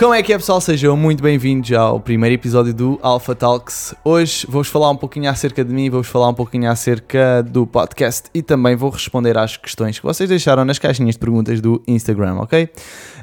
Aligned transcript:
Como 0.00 0.14
é 0.14 0.22
que 0.22 0.32
é 0.32 0.38
pessoal? 0.38 0.62
Sejam 0.62 0.96
muito 0.96 1.22
bem-vindos 1.22 1.70
ao 1.72 2.00
primeiro 2.00 2.34
episódio 2.34 2.72
do 2.72 2.98
Alpha 3.02 3.34
Talks. 3.34 3.94
Hoje 4.02 4.46
vou-vos 4.48 4.68
falar 4.68 4.88
um 4.88 4.96
pouquinho 4.96 5.28
acerca 5.28 5.62
de 5.62 5.74
mim, 5.74 5.90
vou-vos 5.90 6.08
falar 6.08 6.30
um 6.30 6.32
pouquinho 6.32 6.70
acerca 6.70 7.42
do 7.42 7.66
podcast 7.66 8.30
e 8.32 8.40
também 8.40 8.74
vou 8.74 8.88
responder 8.88 9.36
às 9.36 9.58
questões 9.58 9.98
que 9.98 10.06
vocês 10.06 10.26
deixaram 10.26 10.64
nas 10.64 10.78
caixinhas 10.78 11.16
de 11.16 11.18
perguntas 11.18 11.60
do 11.60 11.82
Instagram, 11.86 12.36
ok? 12.36 12.70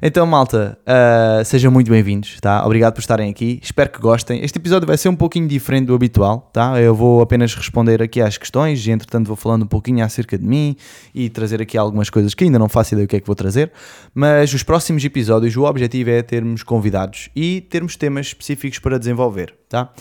Então, 0.03 0.27
malta, 0.27 0.77
uh, 0.83 1.43
sejam 1.43 1.71
muito 1.71 1.89
bem-vindos, 1.89 2.39
tá? 2.39 2.63
Obrigado 2.63 2.93
por 2.93 2.99
estarem 2.99 3.31
aqui, 3.31 3.59
espero 3.63 3.89
que 3.89 3.99
gostem. 3.99 4.43
Este 4.43 4.59
episódio 4.59 4.85
vai 4.85 4.97
ser 4.97 5.09
um 5.09 5.15
pouquinho 5.15 5.47
diferente 5.47 5.87
do 5.87 5.95
habitual, 5.95 6.47
tá? 6.53 6.79
Eu 6.79 6.93
vou 6.93 7.23
apenas 7.23 7.55
responder 7.55 8.03
aqui 8.03 8.21
às 8.21 8.37
questões 8.37 8.85
e, 8.85 8.91
entretanto, 8.91 9.25
vou 9.25 9.35
falando 9.35 9.63
um 9.63 9.67
pouquinho 9.67 10.05
acerca 10.05 10.37
de 10.37 10.45
mim 10.45 10.75
e 11.15 11.27
trazer 11.27 11.59
aqui 11.59 11.75
algumas 11.75 12.11
coisas 12.11 12.35
que 12.35 12.43
ainda 12.43 12.59
não 12.59 12.69
faço 12.69 12.93
ideia 12.93 13.07
do 13.07 13.09
que 13.09 13.15
é 13.15 13.19
que 13.19 13.25
vou 13.25 13.35
trazer, 13.35 13.71
mas 14.13 14.53
os 14.53 14.61
próximos 14.61 15.03
episódios, 15.03 15.57
o 15.57 15.63
objetivo 15.63 16.11
é 16.11 16.21
termos 16.21 16.66
convidados 16.67 17.29
e 17.35 17.61
termos 17.61 17.95
temas 17.95 18.27
específicos 18.27 18.77
para 18.77 18.99
desenvolver, 18.99 19.55
tá? 19.67 19.91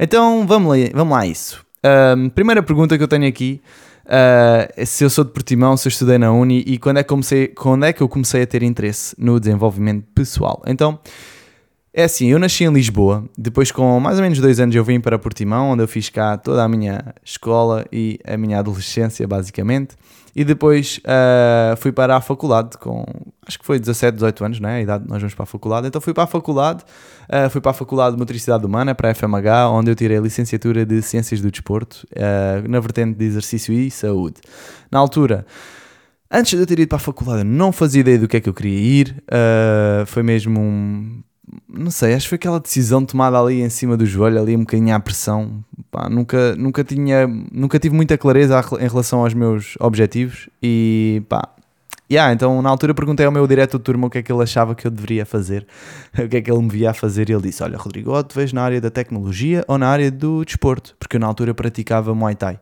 Então 0.00 0.46
vamos 0.46 0.76
lá, 0.76 0.90
vamos 0.92 1.12
lá 1.12 1.20
a 1.20 1.26
isso. 1.26 1.64
Primeira 2.34 2.62
pergunta 2.62 2.96
que 2.96 3.04
eu 3.04 3.08
tenho 3.08 3.26
aqui, 3.28 3.60
uh, 4.06 4.86
se 4.86 5.04
eu 5.04 5.10
sou 5.10 5.24
de 5.24 5.30
Portimão, 5.30 5.76
se 5.76 5.86
eu 5.86 5.90
estudei 5.90 6.18
na 6.18 6.32
Uni 6.32 6.64
e 6.66 6.78
quando 6.78 6.98
é, 6.98 7.02
que 7.02 7.08
comecei, 7.08 7.48
quando 7.48 7.84
é 7.84 7.92
que 7.92 8.02
eu 8.02 8.08
comecei 8.08 8.42
a 8.42 8.46
ter 8.46 8.62
interesse 8.62 9.14
no 9.18 9.38
desenvolvimento 9.38 10.04
pessoal. 10.14 10.62
Então, 10.66 10.98
é 11.92 12.04
assim, 12.04 12.28
eu 12.28 12.38
nasci 12.38 12.64
em 12.64 12.72
Lisboa, 12.72 13.24
depois 13.36 13.72
com 13.72 13.98
mais 13.98 14.18
ou 14.18 14.22
menos 14.22 14.38
dois 14.38 14.60
anos 14.60 14.74
eu 14.74 14.84
vim 14.84 15.00
para 15.00 15.18
Portimão, 15.18 15.70
onde 15.70 15.82
eu 15.82 15.88
fiz 15.88 16.08
cá 16.08 16.36
toda 16.36 16.62
a 16.62 16.68
minha 16.68 17.14
escola 17.24 17.84
e 17.92 18.18
a 18.26 18.36
minha 18.36 18.58
adolescência, 18.58 19.26
basicamente, 19.26 19.96
e 20.34 20.44
depois 20.44 20.98
uh, 20.98 21.76
fui 21.76 21.90
para 21.90 22.16
a 22.16 22.20
faculdade 22.20 22.76
com, 22.78 23.04
acho 23.48 23.58
que 23.58 23.64
foi 23.64 23.78
17, 23.78 24.14
18 24.14 24.44
anos, 24.44 24.60
não 24.60 24.68
é? 24.68 24.76
A 24.76 24.80
idade 24.82 25.04
nós 25.08 25.18
vamos 25.20 25.34
para 25.34 25.42
a 25.42 25.46
faculdade, 25.46 25.88
então 25.88 26.00
fui 26.00 26.14
para 26.14 26.24
a 26.24 26.26
faculdade, 26.26 26.84
uh, 27.24 27.50
fui 27.50 27.60
para 27.60 27.70
a 27.70 27.74
Faculdade 27.74 28.14
de 28.14 28.18
Motricidade 28.18 28.64
Humana, 28.64 28.94
para 28.94 29.10
a 29.10 29.14
FMH, 29.14 29.70
onde 29.70 29.90
eu 29.90 29.96
tirei 29.96 30.18
a 30.18 30.20
licenciatura 30.20 30.84
de 30.84 31.00
Ciências 31.02 31.40
do 31.40 31.50
Desporto, 31.50 32.06
uh, 32.12 32.68
na 32.68 32.78
vertente 32.78 33.18
de 33.18 33.24
Exercício 33.24 33.72
e 33.74 33.90
Saúde. 33.90 34.36
Na 34.90 34.98
altura... 34.98 35.46
Antes 36.30 36.50
de 36.50 36.58
eu 36.58 36.66
ter 36.66 36.78
ido 36.78 36.88
para 36.88 36.96
a 36.96 37.00
faculdade, 37.00 37.38
eu 37.38 37.44
não 37.46 37.72
fazia 37.72 38.02
ideia 38.02 38.18
do 38.18 38.28
que 38.28 38.36
é 38.36 38.40
que 38.42 38.50
eu 38.50 38.52
queria 38.52 38.78
ir. 38.78 39.24
Uh, 39.32 40.04
foi 40.04 40.22
mesmo 40.22 40.60
um 40.60 41.22
não 41.68 41.90
sei, 41.90 42.14
acho 42.14 42.26
que 42.26 42.30
foi 42.30 42.36
aquela 42.36 42.60
decisão 42.60 43.04
tomada 43.04 43.38
ali 43.38 43.60
em 43.60 43.70
cima 43.70 43.96
do 43.96 44.04
joelho, 44.04 44.40
ali 44.40 44.56
um 44.56 44.60
bocadinho 44.60 44.94
à 44.94 45.00
pressão. 45.00 45.64
Pá, 45.90 46.08
nunca, 46.08 46.54
nunca, 46.56 46.84
tinha, 46.84 47.26
nunca 47.26 47.78
tive 47.78 47.94
muita 47.94 48.18
clareza 48.18 48.62
em 48.80 48.88
relação 48.88 49.20
aos 49.20 49.34
meus 49.34 49.74
objetivos 49.80 50.48
e 50.62 51.22
pá. 51.28 51.48
Yeah, 52.10 52.32
então 52.32 52.62
na 52.62 52.70
altura 52.70 52.94
perguntei 52.94 53.26
ao 53.26 53.32
meu 53.32 53.46
diretor 53.46 53.76
de 53.76 53.84
turma 53.84 54.06
o 54.06 54.10
que 54.10 54.16
é 54.16 54.22
que 54.22 54.32
ele 54.32 54.42
achava 54.42 54.74
que 54.74 54.86
eu 54.86 54.90
deveria 54.90 55.26
fazer, 55.26 55.66
o 56.18 56.26
que 56.26 56.38
é 56.38 56.40
que 56.40 56.50
ele 56.50 56.62
me 56.62 56.70
via 56.70 56.90
a 56.90 56.94
fazer 56.94 57.28
e 57.28 57.32
ele 57.34 57.42
disse, 57.42 57.62
olha 57.62 57.76
Rodrigo, 57.76 58.12
ou 58.12 58.24
te 58.24 58.34
vejo 58.34 58.54
na 58.54 58.62
área 58.62 58.80
da 58.80 58.90
tecnologia 58.90 59.62
ou 59.68 59.76
na 59.76 59.88
área 59.88 60.10
do 60.10 60.42
desporto, 60.42 60.96
porque 60.98 61.16
eu 61.16 61.20
na 61.20 61.26
altura 61.26 61.52
praticava 61.52 62.14
Muay 62.14 62.34
Thai. 62.34 62.58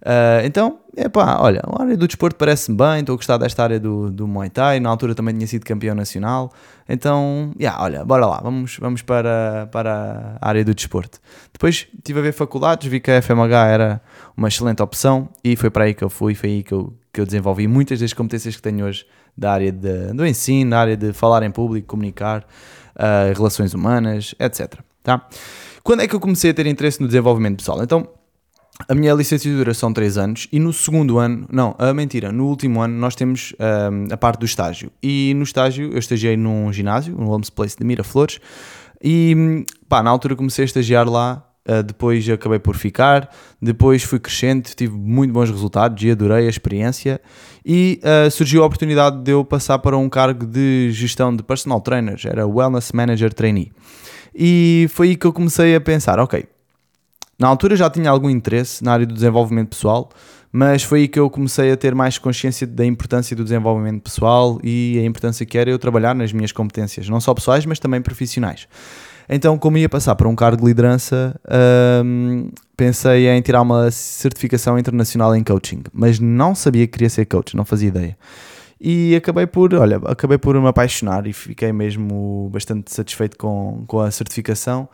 Uh, 0.00 0.44
então, 0.44 0.78
epá, 0.96 1.38
olha, 1.40 1.60
a 1.66 1.82
área 1.82 1.96
do 1.96 2.06
desporto 2.06 2.36
parece-me 2.36 2.76
bem, 2.76 3.00
estou 3.00 3.14
a 3.14 3.16
gostar 3.16 3.36
desta 3.36 3.64
área 3.64 3.80
do, 3.80 4.10
do 4.10 4.28
Muay 4.28 4.48
Thai, 4.48 4.78
na 4.78 4.88
altura 4.88 5.12
também 5.12 5.34
tinha 5.34 5.46
sido 5.46 5.64
campeão 5.64 5.94
nacional, 5.94 6.52
então, 6.88 7.52
yeah, 7.58 7.82
olha, 7.82 8.04
bora 8.04 8.24
lá, 8.24 8.40
vamos, 8.40 8.76
vamos 8.78 9.02
para, 9.02 9.68
para 9.72 10.38
a 10.40 10.48
área 10.48 10.64
do 10.64 10.72
desporto. 10.72 11.18
Depois 11.52 11.88
estive 11.92 12.20
a 12.20 12.22
ver 12.22 12.32
faculdades, 12.32 12.88
vi 12.88 13.00
que 13.00 13.10
a 13.10 13.20
FMH 13.20 13.66
era 13.66 14.00
uma 14.36 14.46
excelente 14.46 14.80
opção 14.82 15.28
e 15.42 15.56
foi 15.56 15.68
para 15.68 15.84
aí 15.84 15.94
que 15.94 16.04
eu 16.04 16.10
fui, 16.10 16.34
foi 16.34 16.50
aí 16.50 16.62
que 16.62 16.72
eu, 16.72 16.96
que 17.12 17.20
eu 17.20 17.26
desenvolvi 17.26 17.66
muitas 17.66 17.98
das 17.98 18.12
competências 18.12 18.54
que 18.54 18.62
tenho 18.62 18.86
hoje 18.86 19.04
da 19.36 19.52
área 19.52 19.72
de, 19.72 20.12
do 20.12 20.24
ensino, 20.24 20.70
da 20.70 20.80
área 20.80 20.96
de 20.96 21.12
falar 21.12 21.42
em 21.42 21.50
público, 21.50 21.88
comunicar, 21.88 22.46
uh, 22.94 23.34
relações 23.36 23.74
humanas, 23.74 24.34
etc. 24.38 24.80
Tá? 25.02 25.26
Quando 25.82 26.02
é 26.02 26.08
que 26.08 26.14
eu 26.14 26.20
comecei 26.20 26.50
a 26.50 26.54
ter 26.54 26.66
interesse 26.66 27.00
no 27.00 27.06
desenvolvimento 27.06 27.58
pessoal? 27.58 27.82
Então, 27.82 28.08
a 28.86 28.94
minha 28.94 29.12
licenciatura 29.14 29.74
são 29.74 29.92
3 29.92 30.18
anos 30.18 30.48
e 30.52 30.58
no 30.58 30.72
segundo 30.72 31.18
ano, 31.18 31.46
não, 31.50 31.74
a 31.78 31.92
mentira, 31.92 32.30
no 32.30 32.46
último 32.46 32.80
ano 32.80 32.94
nós 32.94 33.14
temos 33.14 33.54
um, 33.58 34.12
a 34.12 34.16
parte 34.16 34.40
do 34.40 34.46
estágio. 34.46 34.90
E 35.02 35.32
no 35.34 35.42
estágio 35.42 35.90
eu 35.92 35.98
estagiei 35.98 36.36
num 36.36 36.72
ginásio, 36.72 37.16
no 37.16 37.26
Holmes 37.26 37.50
Place 37.50 37.76
de 37.76 37.84
Miraflores, 37.84 38.38
e 39.02 39.64
pá, 39.88 40.02
na 40.02 40.10
altura 40.10 40.36
comecei 40.36 40.64
a 40.64 40.66
estagiar 40.66 41.08
lá, 41.08 41.44
uh, 41.68 41.82
depois 41.82 42.28
acabei 42.28 42.58
por 42.58 42.76
ficar, 42.76 43.28
depois 43.60 44.02
fui 44.02 44.18
crescente, 44.18 44.76
tive 44.76 44.94
muito 44.94 45.32
bons 45.32 45.50
resultados 45.50 46.02
e 46.02 46.10
adorei 46.10 46.46
a 46.46 46.50
experiência. 46.50 47.20
E 47.64 48.00
uh, 48.02 48.30
surgiu 48.30 48.62
a 48.62 48.66
oportunidade 48.66 49.22
de 49.22 49.32
eu 49.32 49.44
passar 49.44 49.78
para 49.80 49.96
um 49.96 50.08
cargo 50.08 50.46
de 50.46 50.90
gestão 50.92 51.34
de 51.34 51.42
personal 51.42 51.80
trainers, 51.80 52.24
era 52.24 52.46
Wellness 52.46 52.92
Manager 52.92 53.32
Trainee. 53.32 53.72
E 54.34 54.86
foi 54.90 55.08
aí 55.08 55.16
que 55.16 55.26
eu 55.26 55.32
comecei 55.32 55.74
a 55.74 55.80
pensar, 55.80 56.18
ok, 56.18 56.46
na 57.38 57.46
altura 57.48 57.76
já 57.76 57.88
tinha 57.88 58.10
algum 58.10 58.28
interesse 58.28 58.82
na 58.82 58.92
área 58.92 59.06
do 59.06 59.14
desenvolvimento 59.14 59.70
pessoal, 59.70 60.10
mas 60.50 60.82
foi 60.82 61.00
aí 61.00 61.08
que 61.08 61.20
eu 61.20 61.28
comecei 61.30 61.70
a 61.70 61.76
ter 61.76 61.94
mais 61.94 62.18
consciência 62.18 62.66
da 62.66 62.84
importância 62.84 63.36
do 63.36 63.44
desenvolvimento 63.44 64.02
pessoal 64.02 64.58
e 64.64 64.98
a 64.98 65.04
importância 65.04 65.46
que 65.46 65.56
era 65.56 65.70
eu 65.70 65.78
trabalhar 65.78 66.14
nas 66.14 66.32
minhas 66.32 66.52
competências, 66.52 67.08
não 67.08 67.20
só 67.20 67.34
pessoais, 67.34 67.64
mas 67.64 67.78
também 67.78 68.00
profissionais. 68.00 68.66
Então, 69.28 69.58
como 69.58 69.76
ia 69.76 69.88
passar 69.88 70.14
para 70.14 70.26
um 70.26 70.34
cargo 70.34 70.62
de 70.62 70.68
liderança, 70.68 71.38
hum, 72.02 72.50
pensei 72.74 73.28
em 73.28 73.42
tirar 73.42 73.60
uma 73.60 73.90
certificação 73.90 74.78
internacional 74.78 75.36
em 75.36 75.44
coaching, 75.44 75.82
mas 75.92 76.18
não 76.18 76.54
sabia 76.54 76.86
que 76.86 76.94
queria 76.94 77.10
ser 77.10 77.26
coach, 77.26 77.54
não 77.54 77.64
fazia 77.64 77.88
ideia. 77.88 78.16
E 78.80 79.14
acabei 79.14 79.46
por, 79.46 79.74
olha, 79.74 80.00
acabei 80.06 80.38
por 80.38 80.58
me 80.58 80.66
apaixonar 80.66 81.26
e 81.26 81.32
fiquei 81.32 81.72
mesmo 81.72 82.48
bastante 82.50 82.94
satisfeito 82.94 83.36
com, 83.36 83.84
com 83.86 84.00
a 84.00 84.10
certificação 84.10 84.88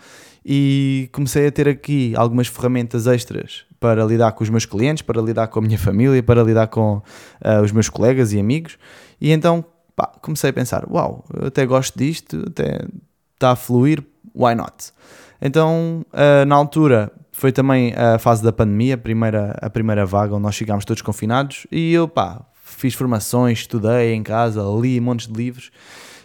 e 0.44 1.08
comecei 1.12 1.46
a 1.46 1.52
ter 1.52 1.68
aqui 1.68 2.12
algumas 2.16 2.46
ferramentas 2.46 3.06
extras 3.06 3.64
para 3.80 4.04
lidar 4.04 4.32
com 4.32 4.44
os 4.44 4.50
meus 4.50 4.66
clientes, 4.66 5.02
para 5.02 5.20
lidar 5.20 5.48
com 5.48 5.58
a 5.58 5.62
minha 5.62 5.78
família, 5.78 6.22
para 6.22 6.42
lidar 6.42 6.66
com 6.68 6.96
uh, 6.96 7.62
os 7.62 7.72
meus 7.72 7.88
colegas 7.88 8.32
e 8.32 8.40
amigos. 8.40 8.76
E 9.20 9.30
então 9.30 9.64
pá, 9.96 10.06
comecei 10.20 10.50
a 10.50 10.52
pensar: 10.52 10.84
uau, 10.90 11.24
eu 11.34 11.46
até 11.46 11.64
gosto 11.64 11.98
disto, 11.98 12.44
até 12.46 12.86
está 13.34 13.52
a 13.52 13.56
fluir, 13.56 14.02
why 14.34 14.54
not? 14.54 14.92
Então, 15.40 16.04
uh, 16.12 16.44
na 16.46 16.54
altura, 16.54 17.12
foi 17.32 17.52
também 17.52 17.92
a 17.94 18.18
fase 18.18 18.42
da 18.42 18.52
pandemia, 18.52 18.94
a 18.94 18.98
primeira, 18.98 19.56
a 19.60 19.68
primeira 19.68 20.06
vaga, 20.06 20.34
onde 20.34 20.42
nós 20.42 20.56
ficámos 20.56 20.84
todos 20.84 21.02
confinados, 21.02 21.66
e 21.70 21.92
eu 21.92 22.08
pá, 22.08 22.44
fiz 22.54 22.94
formações, 22.94 23.60
estudei 23.60 24.14
em 24.14 24.22
casa, 24.22 24.62
li 24.80 25.00
montes 25.00 25.26
de 25.26 25.34
livros 25.34 25.70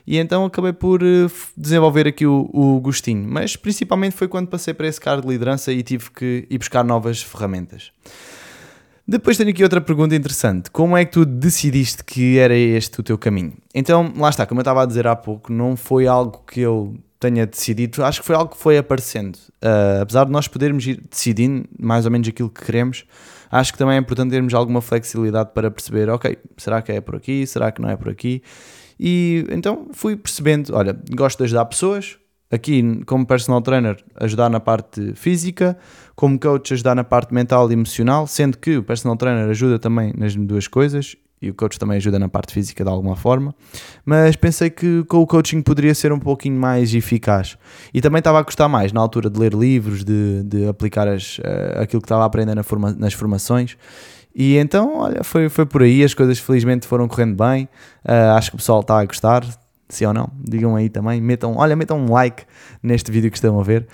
e 0.06 0.18
então 0.18 0.46
acabei 0.46 0.74
por 0.74 1.02
eh, 1.04 1.28
desenvolver 1.56 2.08
aqui 2.08 2.26
o, 2.26 2.50
o 2.54 2.80
gostinho. 2.80 3.28
Mas 3.28 3.56
principalmente 3.56 4.16
foi 4.16 4.28
quando 4.28 4.48
passei 4.48 4.74
para 4.74 4.88
esse 4.88 5.00
cargo 5.00 5.22
de 5.24 5.28
liderança 5.30 5.72
e 5.72 5.84
tive 5.84 6.10
que 6.12 6.48
ir 6.50 6.58
buscar 6.58 6.84
novas 6.84 7.22
ferramentas. 7.22 7.92
Depois 9.08 9.38
tenho 9.38 9.50
aqui 9.50 9.64
outra 9.64 9.82
pergunta 9.82 10.16
interessante. 10.16 10.70
Como 10.70 10.96
é 10.96 11.04
que 11.04 11.14
tu 11.14 11.26
decidiste 11.26 12.04
que 12.04 12.38
era 12.38 12.56
este 12.56 13.00
o 13.00 13.04
teu 13.04 13.18
caminho? 13.18 13.54
Então, 13.74 14.14
lá 14.16 14.30
está, 14.30 14.46
como 14.46 14.60
eu 14.60 14.62
estava 14.62 14.84
a 14.84 14.86
dizer 14.86 15.08
há 15.08 15.16
pouco, 15.16 15.52
não 15.52 15.76
foi 15.76 16.06
algo 16.06 16.44
que 16.46 16.62
eu 16.62 16.96
tenha 17.20 17.46
decidido, 17.46 18.04
acho 18.04 18.22
que 18.22 18.26
foi 18.28 18.36
algo 18.36 18.52
que 18.52 18.62
foi 18.62 18.78
aparecendo. 18.78 19.36
Uh, 19.64 20.02
apesar 20.04 20.26
de 20.26 20.32
nós 20.32 20.48
podermos 20.48 20.86
ir 20.86 21.04
decidindo 21.10 21.68
mais 21.78 22.06
ou 22.06 22.12
menos 22.12 22.28
aquilo 22.28 22.50
que 22.50 22.64
queremos, 22.64 23.04
acho 23.52 23.74
que 23.74 23.80
também 23.80 23.96
é 23.96 24.00
importante 24.00 24.30
termos 24.30 24.54
alguma 24.54 24.80
flexibilidade 24.80 25.52
para 25.54 25.70
perceber, 25.70 26.08
ok, 26.10 26.38
será 26.56 26.82
que 26.82 26.92
é 26.92 27.02
por 27.02 27.16
aqui, 27.16 27.46
será 27.46 27.72
que 27.72 27.82
não 27.82 27.90
é 27.90 27.98
por 27.98 28.10
aqui? 28.10 28.42
E 29.00 29.46
então 29.50 29.88
fui 29.94 30.16
percebendo: 30.16 30.76
olha, 30.76 30.98
gosto 31.16 31.38
de 31.38 31.46
ajudar 31.46 31.66
pessoas. 31.66 32.18
Aqui, 32.52 33.04
como 33.06 33.28
personal 33.28 33.62
trainer, 33.62 34.04
ajudar 34.16 34.50
na 34.50 34.60
parte 34.60 35.14
física, 35.14 35.78
como 36.16 36.40
coach, 36.40 36.74
ajudar 36.74 36.96
na 36.96 37.04
parte 37.04 37.32
mental 37.32 37.70
e 37.70 37.74
emocional, 37.74 38.26
sendo 38.26 38.58
que 38.58 38.76
o 38.78 38.82
personal 38.82 39.16
trainer 39.16 39.48
ajuda 39.48 39.78
também 39.78 40.12
nas 40.18 40.36
duas 40.36 40.68
coisas 40.68 41.16
e 41.42 41.50
o 41.50 41.54
coach 41.54 41.80
também 41.80 41.98
ajuda 41.98 42.20
na 42.20 42.28
parte 42.28 42.54
física 42.54 42.84
de 42.84 42.90
alguma 42.90 43.16
forma, 43.16 43.56
mas 44.06 44.36
pensei 44.36 44.70
que 44.70 45.04
com 45.06 45.18
o 45.20 45.28
coaching 45.28 45.62
poderia 45.62 45.96
ser 45.96 46.12
um 46.12 46.20
pouquinho 46.20 46.60
mais 46.60 46.94
eficaz. 46.94 47.58
E 47.94 48.02
também 48.02 48.20
estava 48.20 48.40
a 48.40 48.42
gostar 48.42 48.68
mais 48.68 48.92
na 48.92 49.00
altura 49.00 49.30
de 49.30 49.40
ler 49.40 49.54
livros, 49.54 50.04
de, 50.04 50.44
de 50.44 50.68
aplicar 50.68 51.08
as, 51.08 51.38
uh, 51.40 51.82
aquilo 51.82 52.02
que 52.02 52.06
estava 52.06 52.24
a 52.24 52.26
aprender 52.26 52.56
na 52.56 52.64
forma, 52.64 52.92
nas 52.92 53.14
formações 53.14 53.78
e 54.34 54.58
então, 54.58 54.98
olha, 54.98 55.24
foi, 55.24 55.50
foi 55.50 55.66
por 55.66 55.82
aí, 55.82 56.04
as 56.04 56.14
coisas 56.14 56.40
felizmente 56.40 56.88
foram 56.88 57.08
correndo 57.08 57.36
bem. 57.36 57.68
Uh, 58.06 58.36
acho 58.36 58.52
que 58.52 58.56
o 58.56 58.60
pessoal 58.60 58.82
está 58.82 59.00
a 59.00 59.06
gostar, 59.06 59.44
se 59.90 60.06
ou 60.06 60.14
não, 60.14 60.30
digam 60.40 60.76
aí 60.76 60.88
também, 60.88 61.20
metam, 61.20 61.56
olha, 61.58 61.76
metam 61.76 62.00
um 62.00 62.12
like 62.12 62.44
neste 62.82 63.12
vídeo 63.12 63.32
que 63.32 63.38
estão 63.38 63.60
a 63.60 63.64
ver. 63.64 63.88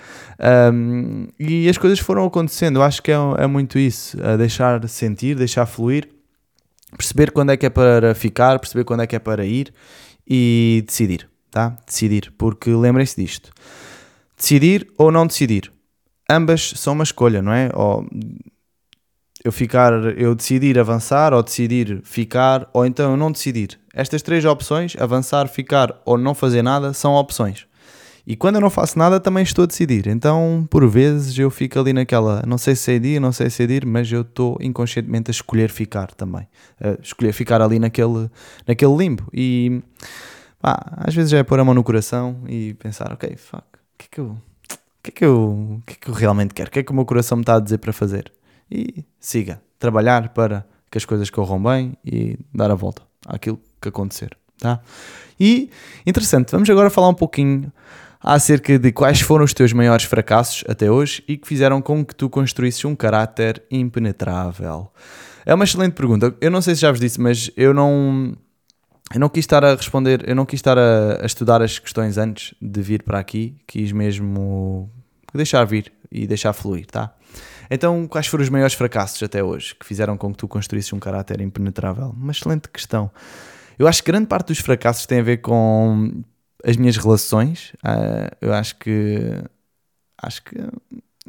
Um, 0.72 1.26
e 1.40 1.68
as 1.68 1.78
coisas 1.78 1.98
foram 1.98 2.24
acontecendo, 2.26 2.76
eu 2.76 2.82
acho 2.82 3.02
que 3.02 3.10
é, 3.10 3.16
é 3.38 3.46
muito 3.46 3.78
isso, 3.78 4.16
deixar 4.36 4.86
sentir, 4.88 5.36
deixar 5.36 5.64
fluir, 5.64 6.08
perceber 6.96 7.30
quando 7.30 7.50
é 7.50 7.56
que 7.56 7.66
é 7.66 7.70
para 7.70 8.14
ficar, 8.14 8.58
perceber 8.58 8.84
quando 8.84 9.02
é 9.02 9.06
que 9.06 9.16
é 9.16 9.18
para 9.18 9.44
ir 9.44 9.72
e 10.28 10.84
decidir, 10.86 11.28
tá? 11.50 11.76
Decidir, 11.86 12.32
porque 12.36 12.70
lembrem-se 12.70 13.20
disto. 13.20 13.50
Decidir 14.36 14.86
ou 14.98 15.10
não 15.10 15.26
decidir. 15.26 15.72
Ambas 16.28 16.74
são 16.76 16.92
uma 16.92 17.04
escolha, 17.04 17.40
não 17.40 17.52
é? 17.52 17.70
Ou 17.72 18.06
eu 19.46 19.52
ficar, 19.52 19.92
eu 20.18 20.34
decidir 20.34 20.78
avançar 20.78 21.32
ou 21.32 21.42
decidir 21.42 22.00
ficar 22.02 22.68
ou 22.72 22.84
então 22.84 23.12
eu 23.12 23.16
não 23.16 23.30
decidir. 23.30 23.78
Estas 23.94 24.22
três 24.22 24.44
opções, 24.44 24.96
avançar, 24.98 25.48
ficar 25.48 26.00
ou 26.04 26.18
não 26.18 26.34
fazer 26.34 26.62
nada, 26.62 26.92
são 26.92 27.14
opções. 27.14 27.66
E 28.26 28.34
quando 28.34 28.56
eu 28.56 28.60
não 28.60 28.70
faço 28.70 28.98
nada, 28.98 29.20
também 29.20 29.44
estou 29.44 29.62
a 29.62 29.66
decidir. 29.66 30.08
Então, 30.08 30.66
por 30.68 30.88
vezes, 30.88 31.38
eu 31.38 31.48
fico 31.48 31.78
ali 31.78 31.92
naquela, 31.92 32.42
não 32.44 32.58
sei 32.58 32.74
se 32.74 32.92
é 32.92 32.98
dia, 32.98 33.20
não 33.20 33.30
sei 33.30 33.48
se 33.48 33.62
é 33.62 33.66
dir, 33.66 33.86
mas 33.86 34.10
eu 34.10 34.22
estou 34.22 34.58
inconscientemente 34.60 35.30
a 35.30 35.32
escolher 35.32 35.70
ficar 35.70 36.08
também. 36.12 36.48
A 36.80 37.00
escolher 37.00 37.32
ficar 37.32 37.62
ali 37.62 37.78
naquele, 37.78 38.28
naquele 38.66 38.96
limbo. 38.96 39.28
E 39.32 39.80
pá, 40.60 40.76
às 40.96 41.14
vezes 41.14 41.32
é 41.32 41.44
pôr 41.44 41.60
a 41.60 41.64
mão 41.64 41.72
no 41.72 41.84
coração 41.84 42.42
e 42.48 42.74
pensar, 42.74 43.12
ok, 43.12 43.36
fuck, 43.36 43.62
o 43.62 43.96
que 43.96 44.06
é 44.06 44.08
que 44.10 44.20
eu, 44.20 44.36
que 45.06 45.10
é 45.10 45.12
que 45.12 45.24
eu, 45.24 45.78
o 45.78 45.82
que 45.86 45.92
é 45.92 45.96
que 46.00 46.10
eu 46.10 46.14
realmente 46.14 46.52
quero? 46.52 46.68
O 46.68 46.72
que 46.72 46.80
é 46.80 46.82
que 46.82 46.90
o 46.90 46.94
meu 46.94 47.04
coração 47.04 47.36
me 47.36 47.42
está 47.42 47.54
a 47.54 47.60
dizer 47.60 47.78
para 47.78 47.92
fazer? 47.92 48.32
E 48.70 49.04
siga, 49.20 49.60
trabalhar 49.78 50.30
para 50.30 50.66
que 50.90 50.98
as 50.98 51.04
coisas 51.04 51.30
corram 51.30 51.62
bem 51.62 51.96
e 52.04 52.38
dar 52.54 52.70
a 52.70 52.74
volta 52.74 53.02
àquilo 53.26 53.60
que 53.80 53.88
acontecer, 53.88 54.36
tá? 54.58 54.80
E 55.38 55.70
interessante, 56.06 56.50
vamos 56.50 56.68
agora 56.70 56.90
falar 56.90 57.08
um 57.08 57.14
pouquinho 57.14 57.72
acerca 58.20 58.78
de 58.78 58.92
quais 58.92 59.20
foram 59.20 59.44
os 59.44 59.54
teus 59.54 59.72
maiores 59.72 60.04
fracassos 60.04 60.64
até 60.68 60.90
hoje 60.90 61.22
e 61.28 61.36
que 61.36 61.46
fizeram 61.46 61.80
com 61.80 62.04
que 62.04 62.14
tu 62.14 62.28
construísses 62.28 62.84
um 62.84 62.96
caráter 62.96 63.62
impenetrável. 63.70 64.90
É 65.44 65.54
uma 65.54 65.64
excelente 65.64 65.92
pergunta. 65.92 66.34
Eu 66.40 66.50
não 66.50 66.60
sei 66.60 66.74
se 66.74 66.80
já 66.80 66.90
vos 66.90 66.98
disse, 66.98 67.20
mas 67.20 67.50
eu 67.56 67.72
não 67.72 68.36
eu 69.14 69.20
não 69.20 69.28
quis 69.28 69.44
estar 69.44 69.64
a 69.64 69.76
responder, 69.76 70.28
eu 70.28 70.34
não 70.34 70.44
quis 70.44 70.58
estar 70.58 70.76
a, 70.76 71.22
a, 71.22 71.26
estudar 71.26 71.62
as 71.62 71.78
questões 71.78 72.18
antes 72.18 72.52
de 72.60 72.82
vir 72.82 73.04
para 73.04 73.20
aqui, 73.20 73.54
quis 73.64 73.92
mesmo 73.92 74.90
deixar 75.32 75.64
vir 75.64 75.92
e 76.10 76.26
deixar 76.26 76.52
fluir, 76.52 76.86
tá? 76.86 77.14
Então, 77.70 78.06
quais 78.06 78.26
foram 78.26 78.44
os 78.44 78.50
maiores 78.50 78.74
fracassos 78.74 79.22
até 79.22 79.42
hoje 79.42 79.74
que 79.74 79.84
fizeram 79.84 80.16
com 80.16 80.30
que 80.30 80.38
tu 80.38 80.48
construísses 80.48 80.92
um 80.92 80.98
caráter 80.98 81.40
impenetrável? 81.40 82.14
Uma 82.16 82.32
excelente 82.32 82.68
questão. 82.68 83.10
Eu 83.78 83.86
acho 83.86 84.02
que 84.02 84.10
grande 84.10 84.26
parte 84.26 84.48
dos 84.48 84.58
fracassos 84.58 85.06
tem 85.06 85.20
a 85.20 85.22
ver 85.22 85.38
com 85.38 86.22
as 86.64 86.76
minhas 86.76 86.96
relações. 86.96 87.72
Uh, 87.84 88.34
eu 88.40 88.52
acho 88.52 88.76
que 88.76 89.20
acho 90.22 90.42
que 90.44 90.56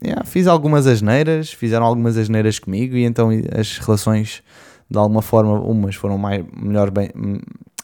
yeah, 0.03 0.23
fiz 0.23 0.47
algumas 0.47 0.87
asneiras, 0.87 1.51
fizeram 1.51 1.85
algumas 1.85 2.17
asneiras 2.17 2.59
comigo 2.59 2.95
e 2.95 3.03
então 3.03 3.29
as 3.57 3.77
relações 3.79 4.43
de 4.89 4.97
alguma 4.97 5.21
forma 5.21 5.59
umas 5.59 5.95
foram 5.95 6.17
mais 6.17 6.45
melhor 6.55 6.89
bem 6.89 7.09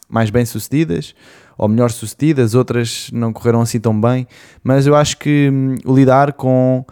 mais 0.10 0.30
bem 0.30 0.46
sucedidas 0.46 1.16
ou 1.58 1.68
melhor 1.68 1.92
sucedidas, 1.92 2.56
outras 2.56 3.10
não 3.14 3.32
correram 3.32 3.62
assim 3.62 3.80
tão 3.80 4.00
bem, 4.00 4.28
mas 4.64 4.88
eu 4.88 4.96
acho 4.96 5.18
que 5.18 5.50
hum, 5.52 5.76
o 5.86 5.96
lidar 5.96 6.34
com 6.34 6.86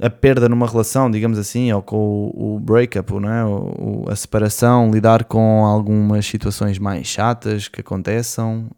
a 0.00 0.10
perda 0.10 0.48
numa 0.48 0.66
relação, 0.66 1.10
digamos 1.10 1.38
assim, 1.38 1.72
ou 1.72 1.82
com 1.82 1.96
o, 1.96 2.56
o 2.56 2.60
breakup, 2.60 3.12
não 3.14 3.32
é? 3.32 3.44
O, 3.44 4.04
a 4.08 4.16
separação, 4.16 4.90
lidar 4.90 5.24
com 5.24 5.64
algumas 5.64 6.26
situações 6.26 6.78
mais 6.78 7.06
chatas 7.06 7.66
que 7.66 7.80
aconteçam, 7.80 8.68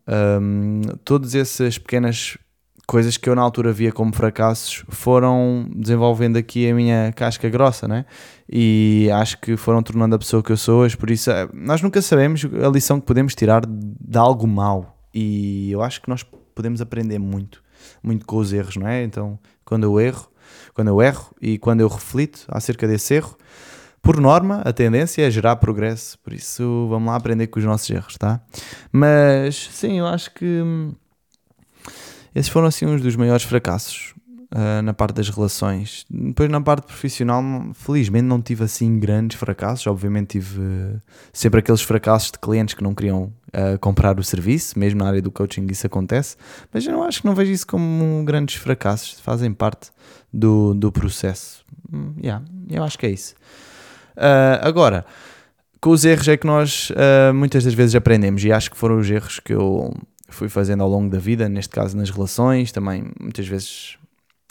um, 0.41 0.83
todas 1.05 1.35
essas 1.35 1.77
pequenas 1.77 2.39
coisas 2.87 3.17
que 3.17 3.29
eu 3.29 3.35
na 3.35 3.43
altura 3.43 3.73
via 3.73 3.93
como 3.93 4.15
fracassos 4.15 4.85
foram 4.89 5.69
desenvolvendo 5.77 6.39
aqui 6.39 6.71
a 6.71 6.75
minha 6.75 7.13
casca 7.13 7.49
grossa, 7.49 7.87
né? 7.89 8.07
E 8.51 9.11
acho 9.13 9.39
que 9.39 9.57
foram 9.57 9.83
tornando 9.83 10.15
a 10.15 10.19
pessoa 10.19 10.43
que 10.43 10.51
eu 10.51 10.57
sou 10.57 10.81
hoje. 10.81 10.97
Por 10.97 11.11
isso, 11.11 11.31
eh, 11.31 11.49
nós 11.53 11.83
nunca 11.83 12.01
sabemos 12.01 12.47
a 12.65 12.69
lição 12.69 12.99
que 12.99 13.07
podemos 13.07 13.35
tirar 13.35 13.63
de 13.67 14.19
algo 14.19 14.47
mau. 14.47 14.99
E 15.13 15.71
eu 15.71 15.83
acho 15.83 16.01
que 16.01 16.09
nós 16.09 16.23
podemos 16.55 16.81
aprender 16.81 17.19
muito, 17.19 17.63
muito 18.03 18.25
com 18.25 18.39
os 18.39 18.53
erros, 18.53 18.77
não 18.77 18.89
é? 18.89 19.03
Então, 19.03 19.39
quando 19.65 19.85
eu 19.85 20.01
erro, 20.01 20.31
quando 20.73 20.89
eu 20.89 21.03
erro 21.03 21.35
e 21.43 21.59
quando 21.59 21.81
eu 21.81 21.89
reflito 21.89 22.47
acerca 22.49 22.89
desse 22.89 23.15
erro, 23.15 23.37
por 24.01 24.19
norma, 24.19 24.63
a 24.65 24.73
tendência 24.73 25.27
é 25.27 25.31
gerar 25.31 25.57
progresso. 25.57 26.19
Por 26.21 26.33
isso, 26.33 26.87
vamos 26.89 27.09
lá 27.09 27.17
aprender 27.17 27.49
com 27.49 27.59
os 27.59 27.65
nossos 27.67 27.91
erros, 27.91 28.17
tá? 28.17 28.41
Mas, 28.91 29.69
sim, 29.73 29.99
eu 29.99 30.07
acho 30.07 30.33
que 30.33 30.63
hum, 30.63 30.95
esses 32.35 32.51
foram 32.51 32.69
assim 32.69 32.87
uns 32.87 33.03
dos 33.03 33.17
maiores 33.17 33.45
fracassos 33.45 34.15
uh, 34.53 34.83
na 34.83 34.93
parte 34.93 35.17
das 35.17 35.29
relações. 35.29 36.05
Depois 36.09 36.51
na 36.51 36.61
parte 36.61 36.87
profissional, 36.87 37.43
felizmente 37.75 38.25
não 38.25 38.41
tive 38.41 38.65
assim 38.65 38.99
grandes 38.99 39.39
fracassos. 39.39 39.87
Obviamente 39.87 40.39
tive 40.39 40.61
uh, 40.61 41.01
sempre 41.33 41.61
aqueles 41.61 41.83
fracassos 41.83 42.33
de 42.33 42.39
clientes 42.39 42.75
que 42.75 42.83
não 42.83 42.95
queriam 42.95 43.33
uh, 43.49 43.79
comprar 43.81 44.19
o 44.19 44.25
serviço, 44.25 44.79
mesmo 44.79 45.01
na 45.01 45.09
área 45.09 45.23
do 45.23 45.31
coaching 45.31 45.67
isso 45.71 45.87
acontece. 45.87 46.37
Mas 46.73 46.87
eu 46.87 46.93
não 46.93 47.03
acho 47.03 47.21
que 47.21 47.27
não 47.27 47.35
vejo 47.35 47.53
isso 47.53 47.67
como 47.67 48.23
grandes 48.25 48.57
fracassos, 48.57 49.21
fazem 49.21 49.53
parte 49.53 49.91
do, 50.33 50.75
do 50.75 50.91
processo. 50.91 51.65
Hum, 51.93 52.15
yeah, 52.23 52.45
eu 52.71 52.83
acho 52.83 52.99
que 52.99 53.07
é 53.07 53.11
isso. 53.11 53.35
agora, 54.61 55.07
com 55.81 55.91
os 55.91 56.05
erros 56.05 56.29
é 56.29 56.37
que 56.37 56.47
nós 56.47 56.93
muitas 57.35 57.65
das 57.65 57.73
vezes 57.73 57.95
aprendemos 57.95 58.45
e 58.45 58.53
acho 58.53 58.71
que 58.71 58.77
foram 58.77 58.99
os 58.99 59.09
erros 59.09 59.41
que 59.41 59.55
eu 59.55 59.95
fui 60.29 60.49
fazendo 60.49 60.83
ao 60.83 60.89
longo 60.89 61.11
da 61.11 61.19
vida, 61.19 61.49
neste 61.49 61.75
caso 61.75 61.97
nas 61.97 62.11
relações, 62.11 62.71
também 62.71 63.11
muitas 63.19 63.47
vezes, 63.47 63.98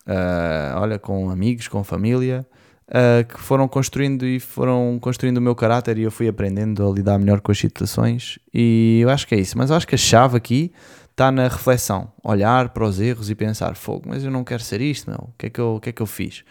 uh, 0.07 0.80
olha, 0.80 0.98
com 0.98 1.30
amigos, 1.30 1.68
com 1.68 1.83
família, 1.83 2.45
uh, 2.89 3.25
que 3.27 3.39
foram 3.39 3.68
construindo 3.68 4.25
e 4.25 4.39
foram 4.39 4.98
construindo 5.00 5.38
o 5.38 5.42
meu 5.42 5.56
caráter 5.56 5.98
e 5.98 6.04
eu 6.04 6.12
fui 6.12 6.27
aprendendo 6.27 6.88
a 6.88 6.92
lidar 6.92 7.19
melhor 7.19 7.42
com 7.42 7.51
as 7.51 7.57
situações 7.57 8.39
e 8.54 9.00
eu 9.01 9.09
acho 9.09 9.27
que 9.27 9.36
é 9.36 9.39
isso. 9.39 9.57
Mas 9.57 9.69
eu 9.69 9.75
acho 9.75 9.88
que 9.88 9.95
a 9.95 9.98
chave 9.98 10.38
aqui 10.38 10.71
está 11.12 11.31
na 11.31 11.44
reflexão, 11.44 12.12
olhar 12.24 12.69
para 12.69 12.86
os 12.86 13.00
erros 13.00 13.30
e 13.30 13.36
pensar, 13.36 13.75
fogo, 13.75 14.04
mas 14.07 14.24
eu 14.24 14.31
não 14.31 14.44
quero 14.44 14.62
ser 14.62 14.81
isto, 14.81 15.09
meu, 15.09 15.19
o 15.19 15.33
que 15.38 15.48
é 15.48 15.50
que 15.50 15.59
eu, 15.59 15.75
o 15.75 15.80
que 15.80 15.89
é 15.89 15.92
que 15.92 16.01
eu 16.01 16.06
fiz? 16.06 16.44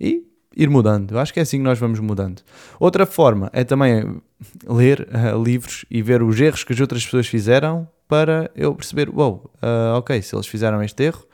E 0.00 0.24
ir 0.56 0.68
mudando. 0.68 1.12
Eu 1.12 1.18
acho 1.18 1.32
que 1.32 1.40
é 1.40 1.42
assim 1.42 1.56
que 1.56 1.64
nós 1.64 1.78
vamos 1.78 1.98
mudando. 1.98 2.42
Outra 2.78 3.06
forma 3.06 3.50
é 3.52 3.64
também 3.64 4.20
ler 4.66 5.08
uh, 5.08 5.42
livros 5.42 5.84
e 5.90 6.02
ver 6.02 6.22
os 6.22 6.38
erros 6.40 6.62
que 6.62 6.72
as 6.72 6.80
outras 6.80 7.04
pessoas 7.04 7.26
fizeram 7.26 7.88
para 8.06 8.50
eu 8.54 8.74
perceber, 8.74 9.08
wow, 9.08 9.50
uh, 9.56 9.96
ok, 9.96 10.20
se 10.20 10.36
eles 10.36 10.46
fizeram 10.46 10.82
este 10.82 11.04
erro, 11.04 11.26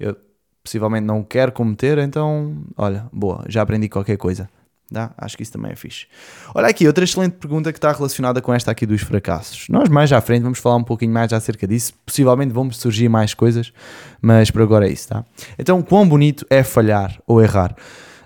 eu 0.00 0.16
possivelmente 0.62 1.04
não 1.04 1.22
quero 1.22 1.52
cometer, 1.52 1.98
então, 1.98 2.62
olha, 2.76 3.06
boa, 3.12 3.44
já 3.48 3.62
aprendi 3.62 3.88
qualquer 3.88 4.16
coisa. 4.16 4.48
Dá? 4.92 5.10
Acho 5.16 5.38
que 5.38 5.42
isso 5.42 5.52
também 5.52 5.72
é 5.72 5.74
fixe. 5.74 6.06
Olha 6.54 6.68
aqui, 6.68 6.86
outra 6.86 7.02
excelente 7.02 7.32
pergunta 7.38 7.72
que 7.72 7.78
está 7.78 7.90
relacionada 7.90 8.42
com 8.42 8.52
esta 8.52 8.70
aqui 8.70 8.84
dos 8.84 9.00
fracassos. 9.00 9.66
Nós 9.70 9.88
mais 9.88 10.12
à 10.12 10.20
frente 10.20 10.42
vamos 10.42 10.58
falar 10.58 10.76
um 10.76 10.84
pouquinho 10.84 11.12
mais 11.12 11.32
acerca 11.32 11.66
disso. 11.66 11.94
Possivelmente 12.04 12.52
vão 12.52 12.70
surgir 12.70 13.08
mais 13.08 13.32
coisas, 13.32 13.72
mas 14.20 14.50
por 14.50 14.60
agora 14.60 14.86
é 14.86 14.92
isso, 14.92 15.08
tá? 15.08 15.24
Então, 15.58 15.80
quão 15.80 16.06
bonito 16.06 16.46
é 16.50 16.62
falhar 16.62 17.18
ou 17.26 17.42
errar? 17.42 17.74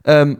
Um, 0.04 0.36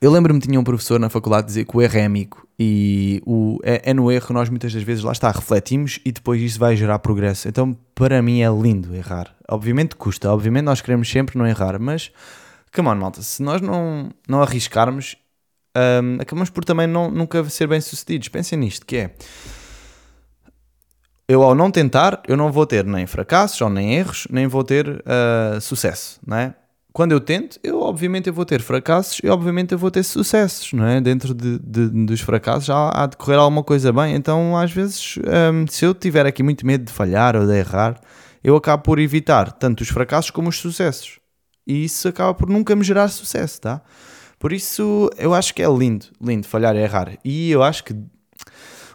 eu 0.00 0.12
lembro-me 0.12 0.38
tinha 0.38 0.60
um 0.60 0.64
professor 0.64 1.00
na 1.00 1.08
faculdade 1.08 1.46
dizer 1.46 1.64
que 1.64 1.76
o 1.76 1.82
erro 1.82 1.98
é 1.98 2.04
amigo 2.04 2.46
e 2.58 3.22
o, 3.26 3.58
é, 3.62 3.90
é, 3.90 3.94
no 3.94 4.12
erro 4.12 4.32
nós 4.32 4.48
muitas 4.48 4.72
das 4.72 4.82
vezes 4.82 5.02
lá 5.02 5.12
está, 5.12 5.30
refletimos 5.30 5.98
e 6.04 6.12
depois 6.12 6.40
isso 6.40 6.58
vai 6.58 6.76
gerar 6.76 6.98
progresso. 6.98 7.48
Então 7.48 7.76
para 7.94 8.20
mim 8.22 8.42
é 8.42 8.48
lindo 8.50 8.94
errar. 8.94 9.34
Obviamente 9.48 9.96
custa, 9.96 10.30
obviamente 10.30 10.64
nós 10.64 10.80
queremos 10.80 11.10
sempre 11.10 11.38
não 11.38 11.46
errar, 11.46 11.80
mas 11.80 12.12
come 12.74 12.88
on 12.88 12.96
malta, 12.96 13.22
se 13.22 13.42
nós 13.42 13.60
não, 13.60 14.10
não 14.28 14.42
arriscarmos, 14.42 15.16
um, 15.76 16.20
acabamos 16.20 16.50
por 16.50 16.64
também 16.64 16.86
não, 16.86 17.10
nunca 17.10 17.42
ser 17.48 17.66
bem 17.66 17.80
sucedidos. 17.80 18.28
Pensem 18.28 18.58
nisto, 18.58 18.84
que 18.84 18.96
é 18.96 19.14
eu 21.26 21.42
ao 21.42 21.54
não 21.54 21.70
tentar, 21.70 22.22
eu 22.26 22.36
não 22.36 22.50
vou 22.50 22.66
ter 22.66 22.84
nem 22.84 23.06
fracassos 23.06 23.60
ou 23.60 23.68
nem 23.68 23.94
erros, 23.94 24.26
nem 24.30 24.46
vou 24.46 24.64
ter 24.64 24.88
uh, 24.88 25.60
sucesso, 25.60 26.18
não 26.26 26.36
é? 26.36 26.54
Quando 26.92 27.12
eu 27.12 27.20
tento, 27.20 27.58
eu 27.62 27.80
obviamente 27.80 28.28
eu 28.28 28.34
vou 28.34 28.44
ter 28.44 28.60
fracassos 28.60 29.20
e 29.22 29.28
obviamente 29.28 29.72
eu 29.72 29.78
vou 29.78 29.90
ter 29.90 30.02
sucessos, 30.02 30.72
não 30.72 30.86
é? 30.86 31.00
Dentro 31.00 31.34
de, 31.34 31.58
de, 31.58 31.88
dos 32.06 32.20
fracassos 32.20 32.70
há, 32.70 33.04
há 33.04 33.06
de 33.06 33.16
correr 33.16 33.36
alguma 33.36 33.62
coisa 33.62 33.92
bem. 33.92 34.14
Então, 34.14 34.56
às 34.56 34.72
vezes, 34.72 35.16
um, 35.52 35.66
se 35.68 35.84
eu 35.84 35.94
tiver 35.94 36.26
aqui 36.26 36.42
muito 36.42 36.66
medo 36.66 36.84
de 36.84 36.92
falhar 36.92 37.36
ou 37.36 37.46
de 37.46 37.56
errar, 37.56 38.00
eu 38.42 38.56
acabo 38.56 38.82
por 38.82 38.98
evitar 38.98 39.52
tanto 39.52 39.82
os 39.82 39.88
fracassos 39.88 40.30
como 40.30 40.48
os 40.48 40.58
sucessos. 40.58 41.18
E 41.66 41.84
isso 41.84 42.08
acaba 42.08 42.32
por 42.32 42.48
nunca 42.48 42.74
me 42.74 42.82
gerar 42.82 43.08
sucesso, 43.08 43.60
tá? 43.60 43.82
Por 44.38 44.52
isso, 44.52 45.10
eu 45.18 45.34
acho 45.34 45.52
que 45.52 45.62
é 45.62 45.68
lindo, 45.68 46.06
lindo 46.20 46.46
falhar 46.46 46.74
e 46.74 46.78
errar. 46.78 47.18
E 47.24 47.50
eu 47.50 47.62
acho 47.62 47.84
que 47.84 47.94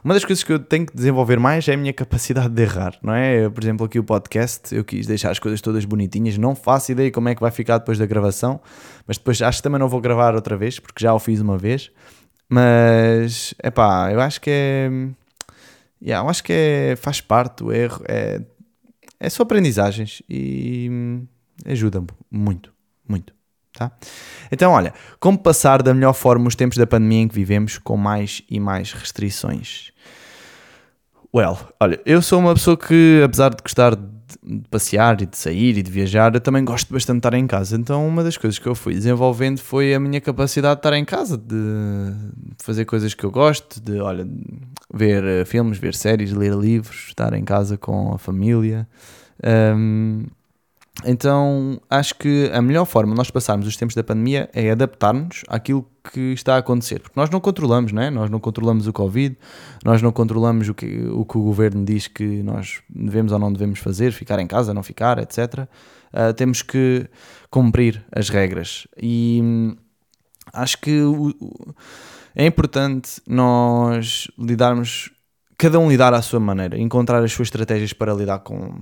uma 0.04 0.14
das 0.14 0.26
coisas 0.26 0.44
que 0.44 0.52
eu 0.52 0.60
tenho 0.60 0.86
que 0.86 0.96
desenvolver 0.96 1.40
mais 1.40 1.68
é 1.68 1.74
a 1.74 1.78
minha 1.78 1.94
capacidade 1.94 2.50
de 2.50 2.62
errar, 2.62 2.98
não 3.02 3.14
é? 3.14 3.50
Por 3.50 3.64
exemplo, 3.64 3.86
aqui 3.86 3.98
o 3.98 4.04
podcast, 4.04 4.76
eu 4.76 4.84
quis 4.84 5.08
deixar 5.08 5.32
as 5.32 5.40
coisas 5.40 5.62
todas 5.62 5.86
bonitinhas, 5.86 6.38
não 6.38 6.56
faço 6.56 6.92
ideia 6.92 7.12
como 7.12 7.30
é 7.30 7.36
que 7.36 7.42
vai 7.42 7.52
ficar 7.52 7.78
depois 7.78 7.98
da 7.98 8.06
gravação, 8.06 8.60
mas 9.08 9.18
depois 9.18 9.42
acho 9.42 9.60
que 9.60 9.64
também 9.64 9.80
não 9.80 9.88
vou 9.88 10.02
gravar 10.02 10.36
outra 10.36 10.58
vez, 10.58 10.78
porque 10.80 11.04
já 11.04 11.14
o 11.14 11.20
fiz 11.20 11.40
uma 11.40 11.58
vez. 11.58 11.90
Mas, 12.50 13.54
é 13.60 13.72
pá, 13.72 14.12
eu 14.12 14.20
acho 14.20 14.42
que 14.42 14.50
é. 14.52 14.90
Yeah, 16.02 16.26
eu 16.26 16.30
acho 16.30 16.44
que 16.44 16.52
é, 16.52 16.96
faz 16.98 17.22
parte 17.22 17.64
do 17.64 17.72
erro, 17.72 18.04
é, 18.06 18.42
é 19.18 19.30
só 19.30 19.44
aprendizagens 19.44 20.22
e 20.30 20.92
ajuda 21.66 22.04
muito, 22.30 22.74
muito. 23.08 23.34
Tá? 23.72 23.90
Então, 24.52 24.74
olha, 24.74 24.94
como 25.18 25.38
passar 25.38 25.82
da 25.82 25.94
melhor 25.94 26.14
forma 26.14 26.48
os 26.48 26.56
tempos 26.56 26.78
da 26.78 26.86
pandemia 26.86 27.22
em 27.22 27.28
que 27.30 27.34
vivemos 27.34 27.78
com 27.78 27.96
mais 27.96 28.44
e 28.50 28.60
mais 28.60 28.92
restrições? 28.92 29.93
Well, 31.36 31.58
olha, 31.80 32.00
eu 32.06 32.22
sou 32.22 32.40
uma 32.40 32.54
pessoa 32.54 32.78
que, 32.78 33.22
apesar 33.26 33.50
de 33.50 33.64
gostar 33.64 33.96
de 33.96 34.68
passear 34.70 35.20
e 35.20 35.26
de 35.26 35.36
sair 35.36 35.78
e 35.78 35.82
de 35.82 35.90
viajar, 35.92 36.34
eu 36.36 36.40
também 36.40 36.64
gosto 36.64 36.94
bastante 36.94 37.16
de 37.16 37.20
estar 37.28 37.34
em 37.34 37.48
casa. 37.48 37.76
Então, 37.76 38.08
uma 38.08 38.24
das 38.24 38.38
coisas 38.38 38.60
que 38.60 38.68
eu 38.68 38.76
fui 38.76 38.94
desenvolvendo 38.94 39.58
foi 39.60 39.96
a 39.96 40.00
minha 40.00 40.22
capacidade 40.22 40.76
de 40.76 40.80
estar 40.80 40.94
em 40.96 41.04
casa, 41.04 41.36
de 41.36 42.14
fazer 42.62 42.86
coisas 42.86 43.16
que 43.16 43.24
eu 43.24 43.32
gosto, 43.32 43.82
de, 43.82 44.00
olha, 44.00 44.28
ver 44.94 45.24
eh, 45.24 45.46
filmes, 45.46 45.80
ver 45.80 45.96
séries, 45.96 46.32
ler 46.32 46.54
livros, 46.54 47.08
estar 47.08 47.34
em 47.34 47.44
casa 47.44 47.78
com 47.78 48.14
a 48.14 48.20
família. 48.20 48.88
Um, 49.44 50.26
Então 51.06 51.80
acho 51.90 52.16
que 52.16 52.50
a 52.54 52.62
melhor 52.62 52.86
forma 52.86 53.12
de 53.12 53.18
nós 53.18 53.30
passarmos 53.30 53.68
os 53.68 53.76
tempos 53.78 53.96
da 53.96 54.04
pandemia 54.04 54.50
é 54.54 54.72
adaptar-nos 54.72 55.44
àquilo 55.48 55.86
que 56.12 56.34
está 56.34 56.56
a 56.56 56.58
acontecer. 56.58 57.00
Porque 57.00 57.20
nós 57.20 57.30
não 57.30 57.40
controlamos, 57.40 57.92
né? 57.92 58.10
nós 58.10 58.30
não 58.30 58.40
controlamos 58.40 58.88
o 58.88 58.94
Covid, 58.94 59.38
nós 59.84 60.02
não 60.02 60.12
controlamos 60.12 60.70
o 60.70 60.74
que, 60.74 61.06
o 61.08 61.26
que 61.26 61.38
o 61.38 61.42
governo 61.42 61.84
diz 61.86 62.08
que 62.08 62.44
nós 62.44 62.82
devemos 62.90 63.32
ou 63.32 63.40
não 63.40 63.52
devemos 63.52 63.80
fazer, 63.80 64.12
ficar 64.12 64.40
em 64.40 64.48
casa, 64.48 64.74
não 64.74 64.84
ficar, 64.84 65.18
etc. 65.20 65.38
Uh, 65.38 65.68
ah, 66.14 66.34
temos 66.34 66.62
que 66.62 67.08
cumprir 67.50 68.04
as 68.12 68.30
regras. 68.30 68.88
E 69.02 69.40
hum, 69.44 69.76
acho 70.54 70.80
que 70.80 71.02
o, 71.02 71.34
é 72.36 72.46
importante 72.46 73.22
nós 73.28 74.28
lidarmos, 74.38 75.12
cada 75.58 75.80
um 75.80 75.90
lidar 75.90 76.14
à 76.14 76.22
sua 76.22 76.40
maneira, 76.40 76.78
encontrar 76.78 77.24
as 77.24 77.32
suas 77.32 77.48
estratégias 77.48 77.94
para 77.94 78.14
lidar 78.14 78.40
com 78.40 78.74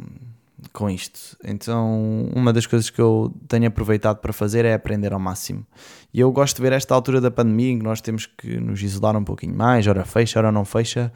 com 0.71 0.89
isto. 0.89 1.37
Então, 1.43 2.29
uma 2.35 2.53
das 2.53 2.65
coisas 2.65 2.89
que 2.89 3.01
eu 3.01 3.33
tenho 3.47 3.67
aproveitado 3.67 4.17
para 4.17 4.31
fazer 4.31 4.65
é 4.65 4.73
aprender 4.73 5.13
ao 5.13 5.19
máximo. 5.19 5.65
E 6.13 6.19
eu 6.19 6.31
gosto 6.31 6.57
de 6.57 6.61
ver 6.61 6.71
esta 6.73 6.93
altura 6.93 7.19
da 7.19 7.31
pandemia 7.31 7.71
em 7.71 7.79
que 7.79 7.83
nós 7.83 8.01
temos 8.01 8.25
que 8.25 8.57
nos 8.59 8.81
isolar 8.81 9.15
um 9.15 9.23
pouquinho 9.23 9.55
mais, 9.55 9.87
hora 9.87 10.05
fecha, 10.05 10.39
hora 10.39 10.51
não 10.51 10.65
fecha, 10.65 11.11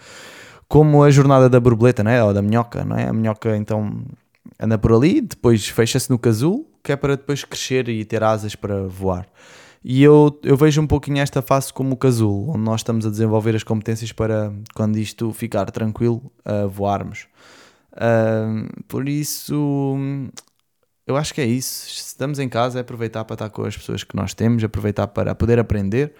como 0.68 1.04
a 1.04 1.12
jornada 1.12 1.50
da 1.50 1.60
borboleta, 1.60 2.04
não 2.04 2.12
é? 2.12 2.24
Ou 2.24 2.34
da 2.34 2.42
minhoca, 2.42 2.84
não 2.84 2.98
é? 2.98 3.08
A 3.08 3.14
minhoca 3.14 3.56
então 3.56 4.04
anda 4.60 4.78
por 4.78 4.94
ali, 4.94 5.22
depois 5.22 5.68
fecha-se 5.68 6.10
no 6.10 6.18
casulo, 6.18 6.66
que 6.84 6.92
é 6.92 6.96
para 6.96 7.16
depois 7.16 7.44
crescer 7.44 7.90
e 7.90 8.04
ter 8.06 8.24
asas 8.24 8.56
para 8.56 8.88
voar. 8.88 9.28
E 9.84 10.02
eu, 10.02 10.40
eu 10.42 10.58
vejo 10.58 10.82
um 10.82 10.88
pouquinho 10.88 11.20
esta 11.20 11.44
fase 11.44 11.72
como 11.72 11.94
o 11.94 11.98
casulo, 11.98 12.50
onde 12.50 12.60
nós 12.60 12.80
estamos 12.80 13.06
a 13.06 13.10
desenvolver 13.10 13.56
as 13.56 13.64
competências 13.64 14.12
para, 14.12 14.52
quando 14.74 14.98
isto 14.98 15.32
ficar 15.32 15.70
tranquilo, 15.70 16.32
voarmos. 16.72 17.28
Por 18.88 19.08
isso, 19.08 19.98
eu 21.08 21.16
acho 21.16 21.34
que 21.34 21.42
é 21.42 21.46
isso. 21.46 21.90
Se 21.90 22.08
estamos 22.08 22.40
em 22.40 22.50
casa, 22.50 22.80
é 22.80 22.82
aproveitar 22.82 23.24
para 23.26 23.36
estar 23.36 23.50
com 23.50 23.64
as 23.64 23.78
pessoas 23.78 24.04
que 24.04 24.16
nós 24.16 24.34
temos, 24.34 24.64
aproveitar 24.64 25.08
para 25.08 25.36
poder 25.36 25.60
aprender 25.60 26.14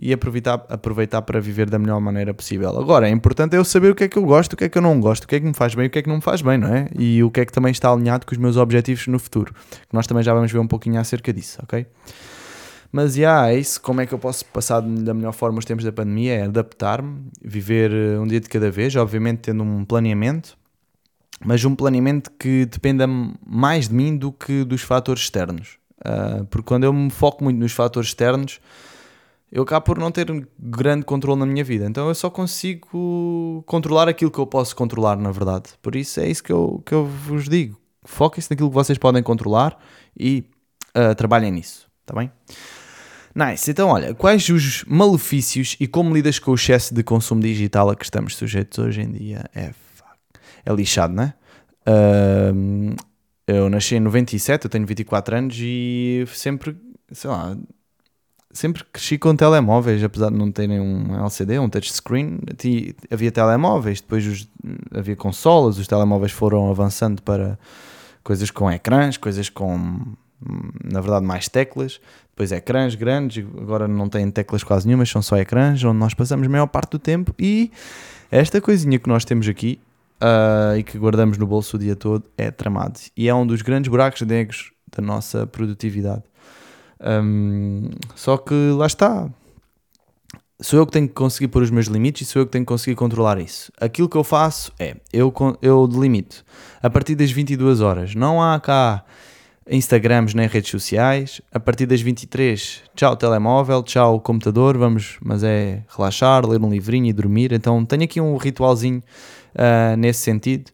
e 0.00 0.12
aproveitar, 0.12 0.64
aproveitar 0.68 1.22
para 1.22 1.40
viver 1.40 1.68
da 1.68 1.76
melhor 1.78 2.00
maneira 2.00 2.32
possível. 2.32 2.78
Agora, 2.78 3.08
é 3.08 3.10
importante 3.10 3.56
eu 3.56 3.64
saber 3.64 3.90
o 3.90 3.94
que 3.96 4.04
é 4.04 4.08
que 4.08 4.16
eu 4.16 4.22
gosto, 4.22 4.52
o 4.52 4.56
que 4.56 4.64
é 4.64 4.68
que 4.68 4.78
eu 4.78 4.82
não 4.82 5.00
gosto, 5.00 5.24
o 5.24 5.28
que 5.28 5.34
é 5.34 5.40
que 5.40 5.46
me 5.46 5.54
faz 5.54 5.74
bem 5.74 5.88
o 5.88 5.90
que 5.90 5.98
é 5.98 6.02
que 6.02 6.08
não 6.08 6.16
me 6.16 6.22
faz 6.22 6.40
bem, 6.40 6.56
não 6.56 6.72
é? 6.72 6.88
E 6.96 7.20
o 7.24 7.30
que 7.32 7.40
é 7.40 7.44
que 7.44 7.52
também 7.52 7.72
está 7.72 7.90
alinhado 7.90 8.24
com 8.24 8.32
os 8.32 8.38
meus 8.38 8.56
objetivos 8.56 9.08
no 9.08 9.18
futuro. 9.18 9.52
Que 9.52 9.92
nós 9.94 10.06
também 10.06 10.22
já 10.22 10.32
vamos 10.32 10.52
ver 10.52 10.60
um 10.60 10.68
pouquinho 10.68 11.00
acerca 11.00 11.32
disso, 11.32 11.58
ok? 11.64 11.84
Mas 12.92 13.14
já 13.14 13.20
yeah, 13.20 13.50
é 13.50 13.58
isso. 13.58 13.80
Como 13.82 14.00
é 14.00 14.06
que 14.06 14.14
eu 14.14 14.18
posso 14.20 14.44
passar 14.46 14.80
da 14.80 15.12
melhor 15.12 15.32
forma 15.32 15.58
os 15.58 15.64
tempos 15.64 15.84
da 15.84 15.92
pandemia? 15.92 16.34
É 16.34 16.42
adaptar-me, 16.44 17.24
viver 17.42 17.90
eh, 17.92 18.18
um 18.18 18.26
dia 18.26 18.40
de 18.40 18.48
cada 18.48 18.70
vez, 18.70 18.94
obviamente 18.94 19.40
tendo 19.40 19.62
um 19.62 19.84
planeamento 19.84 20.56
mas 21.44 21.64
um 21.64 21.74
planeamento 21.74 22.30
que 22.38 22.66
dependa 22.66 23.06
mais 23.46 23.88
de 23.88 23.94
mim 23.94 24.16
do 24.16 24.32
que 24.32 24.64
dos 24.64 24.82
fatores 24.82 25.22
externos. 25.22 25.78
Uh, 26.00 26.44
porque 26.46 26.66
quando 26.66 26.84
eu 26.84 26.92
me 26.92 27.10
foco 27.10 27.42
muito 27.42 27.58
nos 27.58 27.72
fatores 27.72 28.10
externos, 28.10 28.60
eu 29.50 29.62
acabo 29.62 29.86
por 29.86 29.98
não 29.98 30.10
ter 30.10 30.26
grande 30.58 31.04
controle 31.04 31.40
na 31.40 31.46
minha 31.46 31.64
vida. 31.64 31.86
Então 31.86 32.08
eu 32.08 32.14
só 32.14 32.28
consigo 32.28 33.62
controlar 33.66 34.08
aquilo 34.08 34.30
que 34.30 34.38
eu 34.38 34.46
posso 34.46 34.76
controlar, 34.76 35.16
na 35.16 35.30
verdade. 35.30 35.70
Por 35.82 35.96
isso 35.96 36.20
é 36.20 36.28
isso 36.28 36.42
que 36.42 36.52
eu, 36.52 36.82
que 36.84 36.92
eu 36.92 37.06
vos 37.06 37.48
digo. 37.48 37.78
Foquem-se 38.04 38.50
naquilo 38.50 38.68
que 38.68 38.74
vocês 38.74 38.98
podem 38.98 39.22
controlar 39.22 39.78
e 40.18 40.44
uh, 40.96 41.14
trabalhem 41.14 41.50
nisso, 41.50 41.88
tá 42.04 42.14
bem? 42.14 42.30
Nice. 43.34 43.70
Então, 43.70 43.90
olha, 43.90 44.14
quais 44.14 44.48
os 44.48 44.84
malefícios 44.84 45.76
e 45.78 45.86
como 45.86 46.14
lidas 46.14 46.38
com 46.38 46.50
o 46.50 46.54
excesso 46.54 46.94
de 46.94 47.02
consumo 47.02 47.40
digital 47.40 47.90
a 47.90 47.94
que 47.94 48.04
estamos 48.04 48.34
sujeitos 48.34 48.78
hoje 48.78 49.02
em 49.02 49.12
dia? 49.12 49.44
É 49.54 49.72
é 50.68 50.74
lixado, 50.74 51.14
não 51.14 51.22
é? 51.24 51.34
Uh, 51.88 52.94
eu 53.46 53.70
nasci 53.70 53.94
em 53.94 54.00
97, 54.00 54.66
eu 54.66 54.70
tenho 54.70 54.86
24 54.86 55.36
anos 55.36 55.56
e 55.58 56.24
sempre, 56.28 56.76
sei 57.10 57.30
lá, 57.30 57.56
sempre 58.52 58.84
cresci 58.92 59.16
com 59.16 59.34
telemóveis, 59.34 60.04
apesar 60.04 60.30
de 60.30 60.36
não 60.36 60.52
terem 60.52 60.78
um 60.78 61.18
LCD, 61.18 61.58
um 61.58 61.68
touchscreen, 61.68 62.40
havia 63.10 63.32
telemóveis, 63.32 64.02
depois 64.02 64.26
os, 64.26 64.48
havia 64.94 65.16
consolas, 65.16 65.78
os 65.78 65.86
telemóveis 65.86 66.32
foram 66.32 66.70
avançando 66.70 67.22
para 67.22 67.58
coisas 68.22 68.50
com 68.50 68.70
ecrãs, 68.70 69.16
coisas 69.16 69.48
com, 69.48 70.02
na 70.84 71.00
verdade, 71.00 71.24
mais 71.24 71.48
teclas, 71.48 71.98
depois 72.28 72.52
ecrãs 72.52 72.94
grandes, 72.94 73.46
agora 73.58 73.88
não 73.88 74.10
têm 74.10 74.30
teclas 74.30 74.62
quase 74.62 74.86
nenhumas, 74.86 75.08
são 75.08 75.22
só 75.22 75.38
ecrãs, 75.38 75.82
onde 75.84 75.98
nós 75.98 76.12
passamos 76.12 76.46
a 76.46 76.50
maior 76.50 76.66
parte 76.66 76.90
do 76.90 76.98
tempo 76.98 77.34
e 77.38 77.72
esta 78.30 78.60
coisinha 78.60 78.98
que 78.98 79.08
nós 79.08 79.24
temos 79.24 79.48
aqui 79.48 79.80
uh, 80.22 80.76
e 80.76 80.82
que 80.82 80.98
guardamos 80.98 81.38
no 81.38 81.46
bolso 81.46 81.76
o 81.76 81.80
dia 81.80 81.96
todo 81.96 82.24
é 82.36 82.50
tramado. 82.50 82.98
E 83.16 83.28
é 83.28 83.34
um 83.34 83.46
dos 83.46 83.62
grandes 83.62 83.88
buracos 83.88 84.20
negros 84.22 84.72
da 84.94 85.02
nossa 85.02 85.46
produtividade. 85.46 86.22
Um, 87.00 87.90
só 88.14 88.36
que 88.36 88.54
lá 88.72 88.86
está. 88.86 89.28
Sou 90.60 90.80
eu 90.80 90.86
que 90.86 90.92
tenho 90.92 91.06
que 91.06 91.14
conseguir 91.14 91.48
pôr 91.48 91.62
os 91.62 91.70
meus 91.70 91.86
limites 91.86 92.26
e 92.26 92.30
sou 92.30 92.42
eu 92.42 92.46
que 92.46 92.50
tenho 92.50 92.64
que 92.64 92.68
conseguir 92.68 92.96
controlar 92.96 93.38
isso. 93.38 93.70
Aquilo 93.80 94.08
que 94.08 94.16
eu 94.16 94.24
faço 94.24 94.72
é, 94.78 94.96
eu, 95.12 95.32
eu 95.62 95.86
delimito 95.86 96.44
a 96.82 96.90
partir 96.90 97.14
das 97.14 97.30
22 97.30 97.80
horas. 97.80 98.16
Não 98.16 98.42
há 98.42 98.58
cá 98.58 99.04
Instagrams 99.70 100.34
nem 100.34 100.48
redes 100.48 100.70
sociais. 100.70 101.40
A 101.52 101.60
partir 101.60 101.86
das 101.86 102.00
23, 102.00 102.82
tchau 102.96 103.14
telemóvel, 103.14 103.82
tchau 103.82 104.20
computador, 104.20 104.76
vamos, 104.76 105.16
mas 105.22 105.44
é 105.44 105.84
relaxar, 105.96 106.44
ler 106.44 106.60
um 106.60 106.70
livrinho 106.70 107.06
e 107.06 107.12
dormir. 107.12 107.52
Então 107.52 107.84
tenho 107.84 108.02
aqui 108.04 108.20
um 108.20 108.36
ritualzinho 108.36 109.02
uh, 109.58 109.96
nesse 109.96 110.20
sentido. 110.20 110.70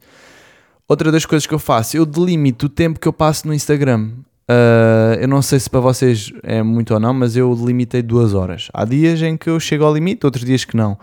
Outra 0.87 1.11
das 1.11 1.25
coisas 1.25 1.47
que 1.47 1.55
eu 1.55 1.59
faço, 1.59 1.97
eu 1.97 2.05
delimito 2.05 2.67
o 2.67 2.69
tempo 2.69 3.01
que 3.01 3.09
eu 3.09 3.13
passo 3.13 3.49
no 3.49 3.55
Instagram. 3.55 4.11
Uh, 4.49 5.17
eu 5.19 5.27
não 5.27 5.41
sei 5.41 5.59
se 5.59 5.71
para 5.71 5.81
vocês 5.81 6.31
é 6.43 6.63
muito 6.63 6.93
ou 6.93 7.01
não, 7.01 7.15
mas 7.15 7.37
eu 7.37 7.55
delimitei 7.57 8.03
duas 8.03 8.35
horas. 8.35 8.69
Há 8.73 8.85
dias 8.85 9.23
em 9.23 9.37
que 9.37 9.49
eu 9.49 9.59
chego 9.59 9.85
ao 9.85 9.95
limite, 9.95 10.27
outros 10.27 10.45
dias 10.45 10.65
que 10.65 10.77
não. 10.77 10.99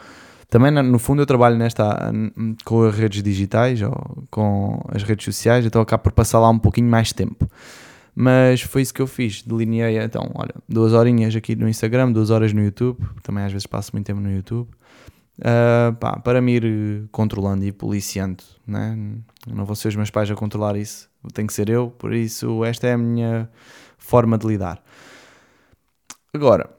Também, 0.49 0.69
no 0.69 0.99
fundo, 0.99 1.21
eu 1.21 1.25
trabalho 1.25 1.57
nesta, 1.57 2.11
com 2.65 2.83
as 2.83 2.95
redes 2.95 3.23
digitais 3.23 3.81
ou 3.81 4.25
com 4.29 4.83
as 4.89 5.01
redes 5.01 5.23
sociais, 5.23 5.65
então 5.65 5.81
acabo 5.81 6.03
por 6.03 6.11
passar 6.11 6.39
lá 6.39 6.49
um 6.49 6.59
pouquinho 6.59 6.89
mais 6.89 7.13
tempo. 7.13 7.49
Mas 8.13 8.61
foi 8.61 8.81
isso 8.81 8.93
que 8.93 9.01
eu 9.01 9.07
fiz. 9.07 9.41
Delineei, 9.41 9.97
então, 9.97 10.29
olha, 10.35 10.53
duas 10.67 10.91
horinhas 10.91 11.33
aqui 11.35 11.55
no 11.55 11.69
Instagram, 11.69 12.11
duas 12.11 12.29
horas 12.29 12.51
no 12.51 12.61
YouTube. 12.61 12.99
Também 13.23 13.45
às 13.45 13.51
vezes 13.53 13.65
passo 13.65 13.91
muito 13.93 14.05
tempo 14.05 14.19
no 14.19 14.29
YouTube 14.29 14.67
uh, 15.39 15.95
pá, 15.95 16.19
para 16.19 16.41
me 16.41 16.55
ir 16.55 17.09
controlando 17.11 17.65
e 17.65 17.71
policiando. 17.71 18.43
Né? 18.65 18.97
Não 19.47 19.65
vou 19.65 19.75
ser 19.75 19.89
os 19.89 19.95
meus 19.95 20.09
pais 20.09 20.29
a 20.29 20.35
controlar 20.35 20.75
isso, 20.75 21.09
tem 21.33 21.47
que 21.47 21.53
ser 21.53 21.69
eu, 21.69 21.89
por 21.91 22.13
isso 22.13 22.63
esta 22.65 22.87
é 22.87 22.93
a 22.93 22.97
minha 22.97 23.49
forma 23.97 24.37
de 24.37 24.47
lidar. 24.47 24.81
Agora, 26.33 26.69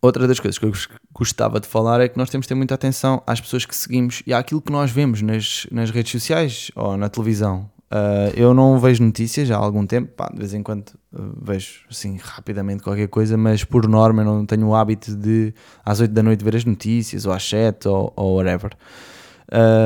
outra 0.00 0.26
das 0.26 0.40
coisas 0.40 0.58
que 0.58 0.64
eu 0.64 0.72
gostava 1.12 1.60
de 1.60 1.66
falar 1.66 2.00
é 2.00 2.08
que 2.08 2.16
nós 2.16 2.30
temos 2.30 2.44
de 2.44 2.48
ter 2.48 2.54
muita 2.54 2.74
atenção 2.74 3.22
às 3.26 3.40
pessoas 3.40 3.66
que 3.66 3.76
seguimos 3.76 4.22
e 4.26 4.32
àquilo 4.32 4.62
que 4.62 4.72
nós 4.72 4.90
vemos 4.90 5.20
nas, 5.20 5.66
nas 5.70 5.90
redes 5.90 6.12
sociais 6.12 6.70
ou 6.74 6.96
na 6.96 7.08
televisão. 7.08 7.70
Uh, 7.94 8.34
eu 8.34 8.52
não 8.52 8.76
vejo 8.80 9.04
notícias 9.04 9.48
há 9.52 9.56
algum 9.56 9.86
tempo, 9.86 10.10
pá, 10.16 10.28
de 10.28 10.36
vez 10.36 10.52
em 10.52 10.64
quando 10.64 10.88
uh, 11.12 11.32
vejo 11.40 11.82
assim 11.88 12.18
rapidamente 12.20 12.82
qualquer 12.82 13.06
coisa, 13.06 13.36
mas 13.36 13.62
por 13.62 13.86
norma 13.86 14.22
eu 14.22 14.24
não 14.24 14.44
tenho 14.44 14.66
o 14.66 14.74
hábito 14.74 15.14
de 15.14 15.54
às 15.84 16.00
8 16.00 16.12
da 16.12 16.20
noite 16.20 16.42
ver 16.42 16.56
as 16.56 16.64
notícias, 16.64 17.24
ou 17.24 17.32
às 17.32 17.48
7 17.48 17.86
ou, 17.86 18.12
ou 18.16 18.38
whatever. 18.38 18.72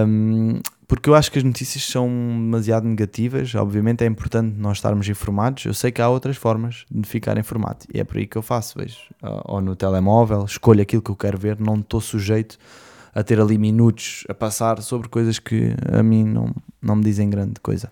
Um, 0.07 0.61
porque 0.87 1.11
eu 1.11 1.15
acho 1.15 1.31
que 1.31 1.37
as 1.37 1.45
notícias 1.45 1.85
são 1.85 2.09
demasiado 2.09 2.89
negativas. 2.89 3.55
Obviamente 3.55 4.03
é 4.03 4.07
importante 4.07 4.55
nós 4.57 4.79
estarmos 4.79 5.07
informados. 5.07 5.67
Eu 5.67 5.75
sei 5.75 5.93
que 5.93 6.01
há 6.01 6.09
outras 6.09 6.39
formas 6.39 6.87
de 6.91 7.07
ficar 7.07 7.37
informado 7.37 7.85
e 7.93 8.01
é 8.01 8.05
por 8.05 8.17
aí 8.17 8.27
que 8.27 8.39
eu 8.39 8.43
faço. 8.43 8.79
Vejo, 8.79 8.97
ou 9.45 9.61
no 9.61 9.77
telemóvel, 9.77 10.47
escolho 10.47 10.81
aquilo 10.81 11.03
que 11.03 11.11
eu 11.11 11.17
quero 11.17 11.37
ver, 11.37 11.61
não 11.61 11.75
estou 11.75 12.01
sujeito 12.01 12.57
a 13.15 13.23
ter 13.23 13.41
ali 13.41 13.59
minutos 13.59 14.25
a 14.29 14.35
passar 14.35 14.83
sobre 14.83 15.09
coisas 15.09 15.39
que 15.39 15.75
a 15.93 16.03
mim 16.03 16.25
não, 16.25 16.55
não 16.81 16.97
me 16.97 17.05
dizem 17.05 17.29
grande 17.29 17.61
coisa. 17.63 17.91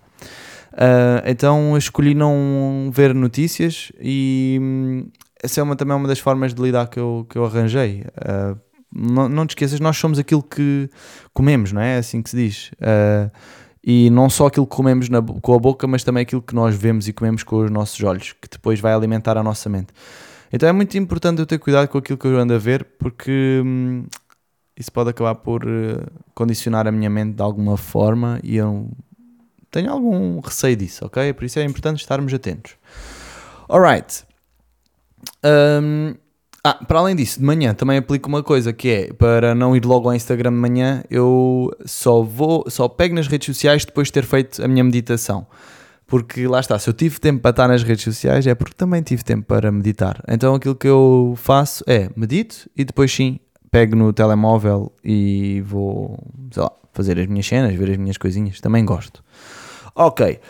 Uh, 0.72 1.24
então 1.24 1.76
escolhi 1.76 2.14
não 2.14 2.90
ver 2.92 3.14
notícias 3.14 3.90
e 3.98 4.58
hum, 4.60 5.08
essa 5.42 5.60
é 5.60 5.62
uma, 5.62 5.74
também 5.74 5.96
uma 5.96 6.06
das 6.06 6.18
formas 6.18 6.52
de 6.52 6.60
lidar 6.60 6.88
que 6.88 6.98
eu, 6.98 7.26
que 7.28 7.36
eu 7.36 7.44
arranjei. 7.44 8.04
Uh, 8.18 8.58
não, 8.92 9.28
não 9.28 9.46
te 9.46 9.50
esqueças, 9.50 9.80
nós 9.80 9.96
somos 9.96 10.18
aquilo 10.18 10.42
que 10.42 10.88
comemos, 11.32 11.72
não 11.72 11.80
é? 11.80 11.96
É 11.96 11.98
assim 11.98 12.22
que 12.22 12.30
se 12.30 12.36
diz. 12.36 12.70
Uh, 12.72 13.30
e 13.82 14.10
não 14.10 14.28
só 14.28 14.46
aquilo 14.46 14.66
que 14.66 14.74
comemos 14.74 15.08
na, 15.08 15.22
com 15.22 15.54
a 15.54 15.58
boca, 15.58 15.86
mas 15.86 16.02
também 16.02 16.22
aquilo 16.22 16.42
que 16.42 16.54
nós 16.54 16.74
vemos 16.74 17.06
e 17.06 17.12
comemos 17.12 17.42
com 17.42 17.64
os 17.64 17.70
nossos 17.70 18.02
olhos, 18.02 18.32
que 18.32 18.48
depois 18.50 18.80
vai 18.80 18.92
alimentar 18.92 19.38
a 19.38 19.42
nossa 19.42 19.68
mente. 19.68 19.92
Então 20.52 20.68
é 20.68 20.72
muito 20.72 20.96
importante 20.98 21.38
eu 21.38 21.46
ter 21.46 21.58
cuidado 21.58 21.88
com 21.88 21.98
aquilo 21.98 22.18
que 22.18 22.26
eu 22.26 22.36
ando 22.38 22.52
a 22.52 22.58
ver, 22.58 22.84
porque 22.98 23.62
hum, 23.64 24.04
isso 24.76 24.92
pode 24.92 25.10
acabar 25.10 25.34
por 25.36 25.62
condicionar 26.34 26.86
a 26.86 26.92
minha 26.92 27.08
mente 27.08 27.36
de 27.36 27.42
alguma 27.42 27.76
forma 27.76 28.38
e 28.42 28.56
eu 28.56 28.90
tenho 29.70 29.90
algum 29.90 30.40
receio 30.40 30.76
disso, 30.76 31.06
ok? 31.06 31.32
Por 31.32 31.44
isso 31.44 31.58
é 31.58 31.64
importante 31.64 32.00
estarmos 32.00 32.32
atentos. 32.32 32.76
Alright. 33.68 34.24
Um, 35.44 36.14
ah, 36.62 36.84
para 36.84 36.98
além 36.98 37.14
disso, 37.14 37.38
de 37.38 37.44
manhã 37.44 37.72
também 37.74 37.98
aplico 37.98 38.28
uma 38.28 38.42
coisa 38.42 38.72
que 38.72 38.88
é 38.88 39.12
para 39.12 39.54
não 39.54 39.76
ir 39.76 39.84
logo 39.84 40.08
ao 40.08 40.14
Instagram 40.14 40.50
de 40.50 40.58
manhã, 40.58 41.04
eu 41.08 41.70
só 41.84 42.22
vou, 42.22 42.64
só 42.68 42.88
pego 42.88 43.14
nas 43.14 43.28
redes 43.28 43.46
sociais 43.46 43.84
depois 43.84 44.08
de 44.08 44.12
ter 44.12 44.24
feito 44.24 44.62
a 44.62 44.68
minha 44.68 44.82
meditação. 44.82 45.46
Porque 46.06 46.46
lá 46.46 46.60
está, 46.60 46.78
se 46.78 46.88
eu 46.88 46.94
tive 46.94 47.18
tempo 47.18 47.40
para 47.40 47.50
estar 47.50 47.68
nas 47.68 47.82
redes 47.82 48.04
sociais 48.04 48.46
é 48.46 48.54
porque 48.54 48.74
também 48.74 49.02
tive 49.02 49.24
tempo 49.24 49.46
para 49.46 49.72
meditar. 49.72 50.22
Então 50.28 50.54
aquilo 50.54 50.74
que 50.74 50.86
eu 50.86 51.34
faço 51.36 51.84
é 51.86 52.10
medito 52.16 52.68
e 52.76 52.84
depois 52.84 53.12
sim 53.12 53.40
pego 53.70 53.96
no 53.96 54.12
telemóvel 54.12 54.92
e 55.04 55.60
vou, 55.62 56.18
sei 56.50 56.62
lá, 56.62 56.72
fazer 56.92 57.18
as 57.18 57.26
minhas 57.26 57.46
cenas, 57.46 57.74
ver 57.74 57.90
as 57.90 57.96
minhas 57.96 58.16
coisinhas. 58.16 58.60
Também 58.60 58.84
gosto. 58.84 59.22
Ok. 59.94 60.40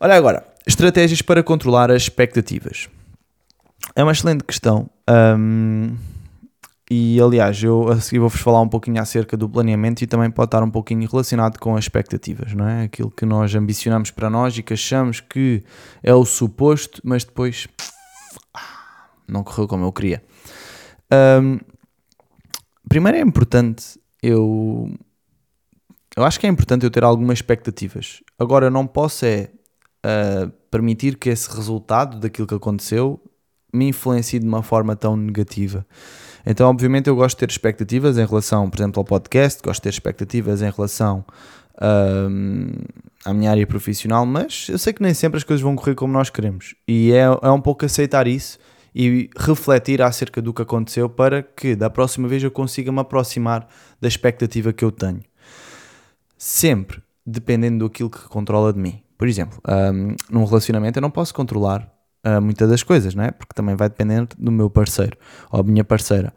Olha 0.00 0.14
agora, 0.14 0.46
estratégias 0.66 1.22
para 1.22 1.42
controlar 1.42 1.90
as 1.90 2.02
expectativas. 2.02 2.88
É 3.94 4.02
uma 4.02 4.12
excelente 4.12 4.44
questão. 4.44 4.90
Um, 5.08 5.96
e 6.90 7.20
aliás, 7.20 7.62
eu 7.62 7.88
a 7.88 8.00
seguir 8.00 8.20
vou-vos 8.20 8.40
falar 8.40 8.60
um 8.60 8.68
pouquinho 8.68 9.00
acerca 9.00 9.36
do 9.36 9.48
planeamento 9.48 10.02
e 10.02 10.06
também 10.06 10.30
pode 10.30 10.48
estar 10.48 10.62
um 10.62 10.70
pouquinho 10.70 11.08
relacionado 11.08 11.58
com 11.58 11.74
as 11.74 11.84
expectativas, 11.84 12.52
não 12.52 12.68
é? 12.68 12.84
Aquilo 12.84 13.10
que 13.10 13.26
nós 13.26 13.54
ambicionamos 13.54 14.10
para 14.12 14.30
nós 14.30 14.56
e 14.56 14.62
que 14.62 14.74
achamos 14.74 15.20
que 15.20 15.64
é 16.02 16.14
o 16.14 16.24
suposto, 16.24 17.00
mas 17.04 17.24
depois 17.24 17.66
não 19.26 19.42
correu 19.42 19.66
como 19.66 19.84
eu 19.84 19.92
queria. 19.92 20.22
Um, 21.42 21.58
primeiro 22.88 23.18
é 23.18 23.20
importante 23.20 23.98
eu. 24.22 24.90
Eu 26.16 26.24
acho 26.24 26.40
que 26.40 26.46
é 26.46 26.48
importante 26.48 26.84
eu 26.84 26.90
ter 26.90 27.04
algumas 27.04 27.38
expectativas. 27.38 28.22
Agora, 28.38 28.66
eu 28.66 28.70
não 28.70 28.86
posso 28.86 29.26
é 29.26 29.50
uh, 30.04 30.50
permitir 30.70 31.16
que 31.18 31.28
esse 31.28 31.54
resultado 31.54 32.18
daquilo 32.18 32.46
que 32.46 32.54
aconteceu 32.54 33.20
me 33.72 33.88
influencie 33.88 34.38
de 34.38 34.46
uma 34.46 34.62
forma 34.62 34.96
tão 34.96 35.16
negativa. 35.16 35.86
Então, 36.46 36.70
obviamente, 36.70 37.08
eu 37.08 37.16
gosto 37.16 37.36
de 37.36 37.40
ter 37.40 37.50
expectativas 37.50 38.16
em 38.16 38.24
relação, 38.24 38.70
por 38.70 38.78
exemplo, 38.78 39.00
ao 39.00 39.04
podcast, 39.04 39.60
gosto 39.62 39.80
de 39.80 39.82
ter 39.82 39.88
expectativas 39.90 40.62
em 40.62 40.70
relação 40.70 41.24
um, 41.82 42.70
à 43.24 43.34
minha 43.34 43.50
área 43.50 43.66
profissional, 43.66 44.24
mas 44.24 44.68
eu 44.68 44.78
sei 44.78 44.92
que 44.92 45.02
nem 45.02 45.12
sempre 45.12 45.38
as 45.38 45.44
coisas 45.44 45.62
vão 45.62 45.76
correr 45.76 45.94
como 45.94 46.12
nós 46.12 46.30
queremos. 46.30 46.74
E 46.86 47.12
é, 47.12 47.24
é 47.24 47.50
um 47.50 47.60
pouco 47.60 47.84
aceitar 47.84 48.26
isso 48.26 48.58
e 48.98 49.28
refletir 49.36 50.00
acerca 50.00 50.40
do 50.40 50.54
que 50.54 50.62
aconteceu 50.62 51.06
para 51.06 51.42
que 51.42 51.76
da 51.76 51.90
próxima 51.90 52.26
vez 52.26 52.42
eu 52.42 52.50
consiga 52.50 52.90
me 52.90 53.00
aproximar 53.00 53.68
da 54.00 54.08
expectativa 54.08 54.72
que 54.72 54.82
eu 54.82 54.90
tenho. 54.90 55.20
Sempre 56.38 57.02
dependendo 57.24 57.84
daquilo 57.84 58.08
que 58.08 58.26
controla 58.26 58.72
de 58.72 58.78
mim. 58.78 59.02
Por 59.18 59.28
exemplo, 59.28 59.60
um, 59.68 60.16
num 60.30 60.44
relacionamento 60.46 60.98
eu 60.98 61.02
não 61.02 61.10
posso 61.10 61.34
controlar 61.34 61.92
uh, 62.26 62.40
muitas 62.40 62.70
das 62.70 62.82
coisas, 62.82 63.14
não 63.14 63.24
é? 63.24 63.30
Porque 63.32 63.52
também 63.54 63.76
vai 63.76 63.90
depender 63.90 64.26
do 64.38 64.50
meu 64.50 64.70
parceiro 64.70 65.18
ou 65.50 65.62
da 65.62 65.70
minha 65.70 65.84
parceira. 65.84 66.32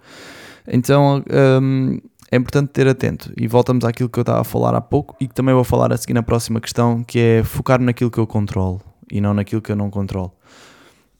Então 0.67 1.23
um, 1.61 1.97
é 2.29 2.35
importante 2.35 2.71
ter 2.73 2.89
atento. 2.89 3.31
E 3.37 3.47
voltamos 3.47 3.85
àquilo 3.85 4.09
que 4.09 4.19
eu 4.19 4.23
estava 4.23 4.41
a 4.41 4.43
falar 4.43 4.75
há 4.75 4.81
pouco 4.81 5.15
e 5.21 5.29
que 5.29 5.33
também 5.33 5.55
vou 5.55 5.63
falar 5.63 5.93
a 5.93 5.97
seguir 5.97 6.13
na 6.13 6.23
próxima 6.23 6.59
questão, 6.59 7.05
que 7.05 7.19
é 7.19 7.41
focar 7.41 7.79
naquilo 7.79 8.11
que 8.11 8.17
eu 8.17 8.27
controlo 8.27 8.81
e 9.09 9.21
não 9.21 9.33
naquilo 9.33 9.61
que 9.61 9.71
eu 9.71 9.77
não 9.77 9.89
controlo. 9.89 10.33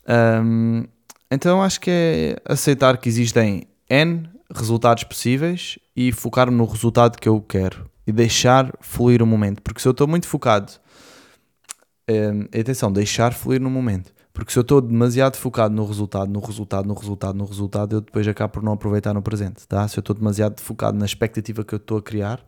Um, 0.05 0.84
então 1.31 1.62
acho 1.62 1.79
que 1.79 1.91
é 1.91 2.36
aceitar 2.45 2.98
que 2.98 3.09
existem 3.09 3.67
N 3.89 4.29
resultados 4.53 5.03
possíveis 5.03 5.77
e 5.95 6.12
focar 6.12 6.50
no 6.50 6.65
resultado 6.65 7.17
que 7.17 7.29
eu 7.29 7.41
quero 7.41 7.89
e 8.05 8.12
deixar 8.12 8.74
fluir 8.81 9.21
o 9.21 9.27
momento. 9.27 9.62
Porque 9.62 9.79
se 9.79 9.88
eu 9.88 9.91
estou 9.91 10.07
muito 10.07 10.27
focado, 10.27 10.74
um, 12.09 12.59
atenção, 12.59 12.91
deixar 12.91 13.33
fluir 13.33 13.62
no 13.62 13.69
momento. 13.69 14.12
Porque 14.33 14.51
se 14.51 14.57
eu 14.57 14.62
estou 14.62 14.81
demasiado 14.81 15.36
focado 15.36 15.75
no 15.75 15.86
resultado, 15.86 16.31
no 16.31 16.39
resultado, 16.39 16.88
no 16.88 16.93
resultado, 16.93 17.38
no 17.38 17.45
resultado, 17.45 17.95
eu 17.98 18.01
depois 18.01 18.27
acabo 18.27 18.53
por 18.53 18.63
não 18.63 18.74
aproveitar 18.74 19.13
no 19.13 19.21
presente, 19.21 19.67
tá? 19.67 19.88
Se 19.88 19.98
eu 19.98 20.01
estou 20.01 20.15
demasiado 20.15 20.59
focado 20.62 20.98
na 20.98 21.05
expectativa 21.05 21.63
que 21.63 21.74
eu 21.74 21.77
estou 21.77 21.98
a 21.98 22.01
criar, 22.01 22.43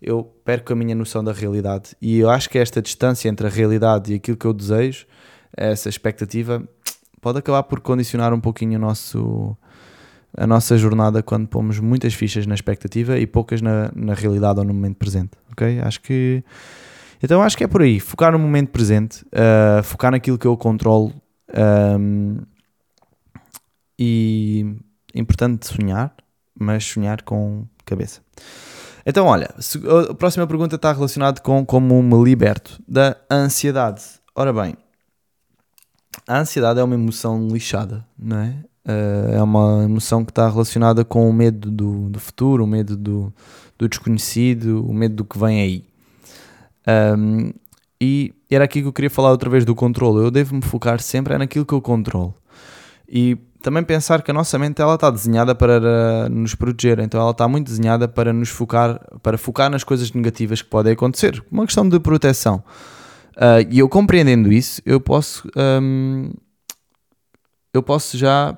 eu 0.00 0.24
perco 0.44 0.72
a 0.72 0.76
minha 0.76 0.94
noção 0.94 1.22
da 1.22 1.32
realidade. 1.32 1.96
E 2.00 2.18
eu 2.18 2.30
acho 2.30 2.48
que 2.48 2.58
esta 2.58 2.80
distância 2.80 3.28
entre 3.28 3.46
a 3.46 3.50
realidade 3.50 4.12
e 4.12 4.16
aquilo 4.16 4.36
que 4.36 4.46
eu 4.46 4.52
desejo, 4.52 5.06
essa 5.56 5.88
expectativa, 5.88 6.66
pode 7.22 7.38
acabar 7.38 7.62
por 7.62 7.80
condicionar 7.80 8.34
um 8.34 8.40
pouquinho 8.40 8.78
o 8.78 8.82
nosso, 8.82 9.56
a 10.36 10.46
nossa 10.46 10.76
jornada 10.76 11.22
quando 11.22 11.46
pomos 11.46 11.78
muitas 11.78 12.12
fichas 12.12 12.46
na 12.46 12.54
expectativa 12.54 13.16
e 13.16 13.26
poucas 13.26 13.62
na, 13.62 13.90
na 13.94 14.12
realidade 14.12 14.58
ou 14.58 14.64
no 14.66 14.74
momento 14.74 14.96
presente, 14.96 15.30
ok? 15.52 15.80
Acho 15.80 16.02
que... 16.02 16.44
Então 17.22 17.40
acho 17.40 17.56
que 17.56 17.62
é 17.62 17.68
por 17.68 17.80
aí, 17.80 18.00
focar 18.00 18.32
no 18.32 18.38
momento 18.38 18.70
presente, 18.70 19.24
uh, 19.26 19.82
focar 19.84 20.10
naquilo 20.10 20.36
que 20.36 20.46
eu 20.46 20.56
controlo 20.56 21.14
um, 21.98 22.38
e 23.96 24.74
é 25.14 25.20
importante 25.20 25.68
sonhar, 25.68 26.12
mas 26.58 26.84
sonhar 26.84 27.22
com 27.22 27.64
cabeça. 27.84 28.20
Então, 29.06 29.26
olha, 29.26 29.48
a 30.10 30.14
próxima 30.14 30.46
pergunta 30.46 30.74
está 30.74 30.92
relacionada 30.92 31.40
com 31.40 31.64
como 31.64 32.02
me 32.02 32.24
liberto 32.24 32.82
da 32.86 33.16
ansiedade. 33.30 34.02
Ora 34.34 34.52
bem, 34.52 34.76
a 36.26 36.38
ansiedade 36.38 36.80
é 36.80 36.82
uma 36.82 36.94
emoção 36.94 37.48
lixada, 37.48 38.04
não 38.18 38.38
é? 38.38 38.54
Uh, 38.84 39.34
é 39.34 39.42
uma 39.42 39.84
emoção 39.84 40.24
que 40.24 40.30
está 40.30 40.48
relacionada 40.48 41.04
com 41.04 41.28
o 41.28 41.32
medo 41.32 41.70
do, 41.70 42.08
do 42.08 42.18
futuro, 42.18 42.64
o 42.64 42.66
medo 42.66 42.96
do, 42.96 43.32
do 43.78 43.88
desconhecido, 43.88 44.84
o 44.84 44.92
medo 44.92 45.16
do 45.16 45.24
que 45.24 45.38
vem 45.38 45.60
aí. 45.60 45.84
Um, 47.16 47.52
e 48.00 48.34
era 48.50 48.64
aqui 48.64 48.82
que 48.82 48.88
eu 48.88 48.92
queria 48.92 49.10
falar 49.10 49.30
outra 49.30 49.48
vez 49.48 49.64
do 49.64 49.74
controle. 49.74 50.24
Eu 50.24 50.30
devo 50.30 50.56
me 50.56 50.62
focar 50.62 51.00
sempre 51.00 51.34
é 51.34 51.38
naquilo 51.38 51.64
que 51.64 51.72
eu 51.72 51.80
controlo. 51.80 52.34
E 53.08 53.38
também 53.62 53.84
pensar 53.84 54.22
que 54.22 54.30
a 54.30 54.34
nossa 54.34 54.58
mente 54.58 54.82
ela 54.82 54.96
está 54.96 55.08
desenhada 55.08 55.54
para 55.54 56.28
nos 56.28 56.54
proteger, 56.54 56.98
então 56.98 57.20
ela 57.20 57.30
está 57.30 57.46
muito 57.46 57.68
desenhada 57.68 58.08
para 58.08 58.32
nos 58.32 58.48
focar, 58.48 59.00
para 59.22 59.38
focar 59.38 59.70
nas 59.70 59.84
coisas 59.84 60.10
negativas 60.12 60.60
que 60.60 60.68
podem 60.68 60.92
acontecer, 60.94 61.42
uma 61.50 61.64
questão 61.64 61.88
de 61.88 62.00
proteção. 62.00 62.64
Uh, 63.36 63.66
e 63.70 63.78
eu 63.78 63.88
compreendendo 63.88 64.52
isso, 64.52 64.82
eu 64.84 65.00
posso, 65.00 65.48
um, 65.56 66.30
eu 67.72 67.82
posso 67.82 68.16
já 68.18 68.56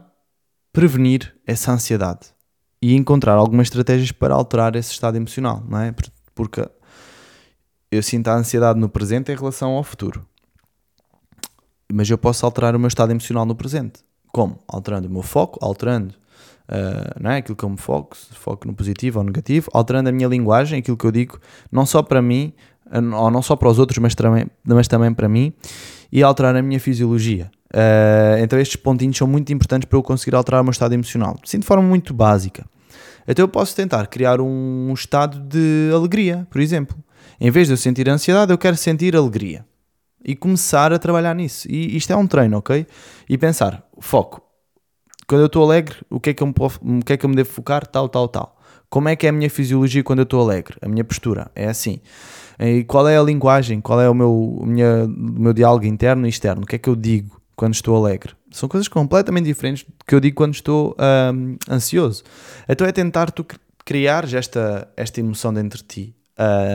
prevenir 0.72 1.34
essa 1.46 1.72
ansiedade 1.72 2.34
e 2.82 2.94
encontrar 2.94 3.34
algumas 3.34 3.68
estratégias 3.68 4.12
para 4.12 4.34
alterar 4.34 4.74
esse 4.76 4.90
estado 4.90 5.16
emocional, 5.16 5.64
não 5.68 5.78
é? 5.78 5.94
Porque 6.34 6.68
eu 7.90 8.02
sinto 8.02 8.28
a 8.28 8.34
ansiedade 8.34 8.78
no 8.78 8.88
presente 8.88 9.30
em 9.30 9.37
relação 9.37 9.70
ao 9.70 9.84
futuro. 9.84 10.26
Mas 11.92 12.10
eu 12.10 12.18
posso 12.18 12.44
alterar 12.44 12.74
o 12.74 12.78
meu 12.78 12.88
estado 12.88 13.12
emocional 13.12 13.46
no 13.46 13.54
presente. 13.54 14.00
Como? 14.32 14.62
Alterando 14.66 15.06
o 15.06 15.10
meu 15.10 15.22
foco, 15.22 15.58
alterando 15.62 16.14
uh, 16.68 17.20
não 17.20 17.30
é? 17.30 17.37
aquilo 17.38 17.56
que 17.56 17.64
eu 17.64 17.68
me 17.68 17.76
foco, 17.76 18.16
foco 18.16 18.66
no 18.66 18.74
positivo 18.74 19.18
ou 19.18 19.24
negativo, 19.24 19.70
alterando 19.72 20.08
a 20.08 20.12
minha 20.12 20.28
linguagem, 20.28 20.80
aquilo 20.80 20.96
que 20.96 21.04
eu 21.04 21.12
digo, 21.12 21.38
não 21.70 21.87
só 21.87 22.02
para 22.02 22.20
mim, 22.20 22.52
ou 22.92 23.31
não 23.31 23.42
só 23.42 23.57
para 23.57 23.68
os 23.68 23.79
outros, 23.79 23.99
mas 23.99 24.14
também, 24.14 24.47
mas 24.64 24.88
também 24.88 25.12
para 25.12 25.29
mim, 25.29 25.53
e 26.12 26.23
alterar 26.23 26.55
a 26.57 26.62
minha 26.62 26.79
fisiologia. 26.81 27.51
Uh, 27.75 28.38
então 28.40 28.59
estes 28.59 28.77
pontinhos 28.77 29.16
são 29.16 29.27
muito 29.27 29.53
importantes 29.53 29.88
para 29.88 29.99
eu 29.99 30.03
conseguir 30.03 30.37
alterar 30.37 30.61
o 30.61 30.64
meu 30.64 30.70
estado 30.70 30.94
emocional. 30.94 31.37
Sim, 31.44 31.59
de 31.59 31.66
forma 31.66 31.83
muito 31.83 32.14
básica. 32.14 32.64
Então 33.27 33.42
eu 33.42 33.49
posso 33.49 33.75
tentar 33.75 34.07
criar 34.07 34.40
um 34.40 34.92
estado 34.92 35.40
de 35.40 35.90
alegria, 35.92 36.47
por 36.51 36.61
exemplo. 36.61 36.97
Em 37.40 37.51
vez 37.51 37.66
de 37.66 37.73
eu 37.73 37.77
sentir 37.77 38.09
ansiedade, 38.09 38.53
eu 38.53 38.59
quero 38.59 38.77
sentir 38.77 39.16
alegria. 39.16 39.64
E 40.25 40.37
começar 40.37 40.92
a 40.92 40.99
trabalhar 40.99 41.35
nisso. 41.35 41.66
E 41.70 41.97
isto 41.97 42.12
é 42.12 42.16
um 42.16 42.27
treino, 42.27 42.59
ok? 42.59 42.87
E 43.29 43.37
pensar, 43.37 43.83
foco. 43.99 44.40
Quando 45.27 45.40
eu 45.40 45.47
estou 45.47 45.64
alegre, 45.64 45.97
o 46.09 46.20
que, 46.20 46.31
é 46.31 46.35
que 46.35 46.42
eu 46.42 46.47
me, 46.47 46.55
o 46.57 47.05
que 47.05 47.14
é 47.14 47.16
que 47.16 47.25
eu 47.27 47.31
me 47.31 47.37
devo 47.37 47.51
focar? 47.51 47.87
Tal, 47.87 48.09
tal, 48.09 48.29
tal. 48.29 48.59
Como 48.88 49.09
é 49.09 49.16
que 49.16 49.27
é 49.27 49.31
a 49.31 49.33
minha 49.33 49.51
fisiologia 49.51 50.03
quando 50.03 50.20
eu 50.20 50.25
estou 50.25 50.40
alegre? 50.40 50.77
A 50.81 50.88
minha 50.88 51.05
postura 51.05 51.51
é 51.55 51.66
assim. 51.66 52.01
E 52.58 52.84
qual 52.84 53.08
é 53.08 53.16
a 53.16 53.22
linguagem? 53.22 53.80
Qual 53.80 54.00
é 54.00 54.08
o 54.08 54.14
meu, 54.14 54.62
minha, 54.64 55.04
o 55.04 55.40
meu 55.40 55.52
diálogo 55.52 55.84
interno 55.84 56.26
e 56.26 56.30
externo? 56.30 56.62
O 56.62 56.66
que 56.66 56.76
é 56.76 56.78
que 56.78 56.88
eu 56.88 56.96
digo 56.96 57.40
quando 57.56 57.74
estou 57.74 57.96
alegre? 57.96 58.32
São 58.50 58.68
coisas 58.68 58.88
completamente 58.88 59.46
diferentes 59.46 59.84
do 59.84 59.92
que 60.06 60.14
eu 60.14 60.20
digo 60.20 60.36
quando 60.36 60.54
estou 60.54 60.96
um, 61.34 61.56
ansioso. 61.68 62.22
Então 62.68 62.86
é 62.86 62.92
tentar 62.92 63.30
tu 63.30 63.44
criar 63.84 64.32
esta, 64.32 64.88
esta 64.96 65.20
emoção 65.20 65.52
dentro 65.52 65.78
de 65.78 65.84
ti. 65.84 66.16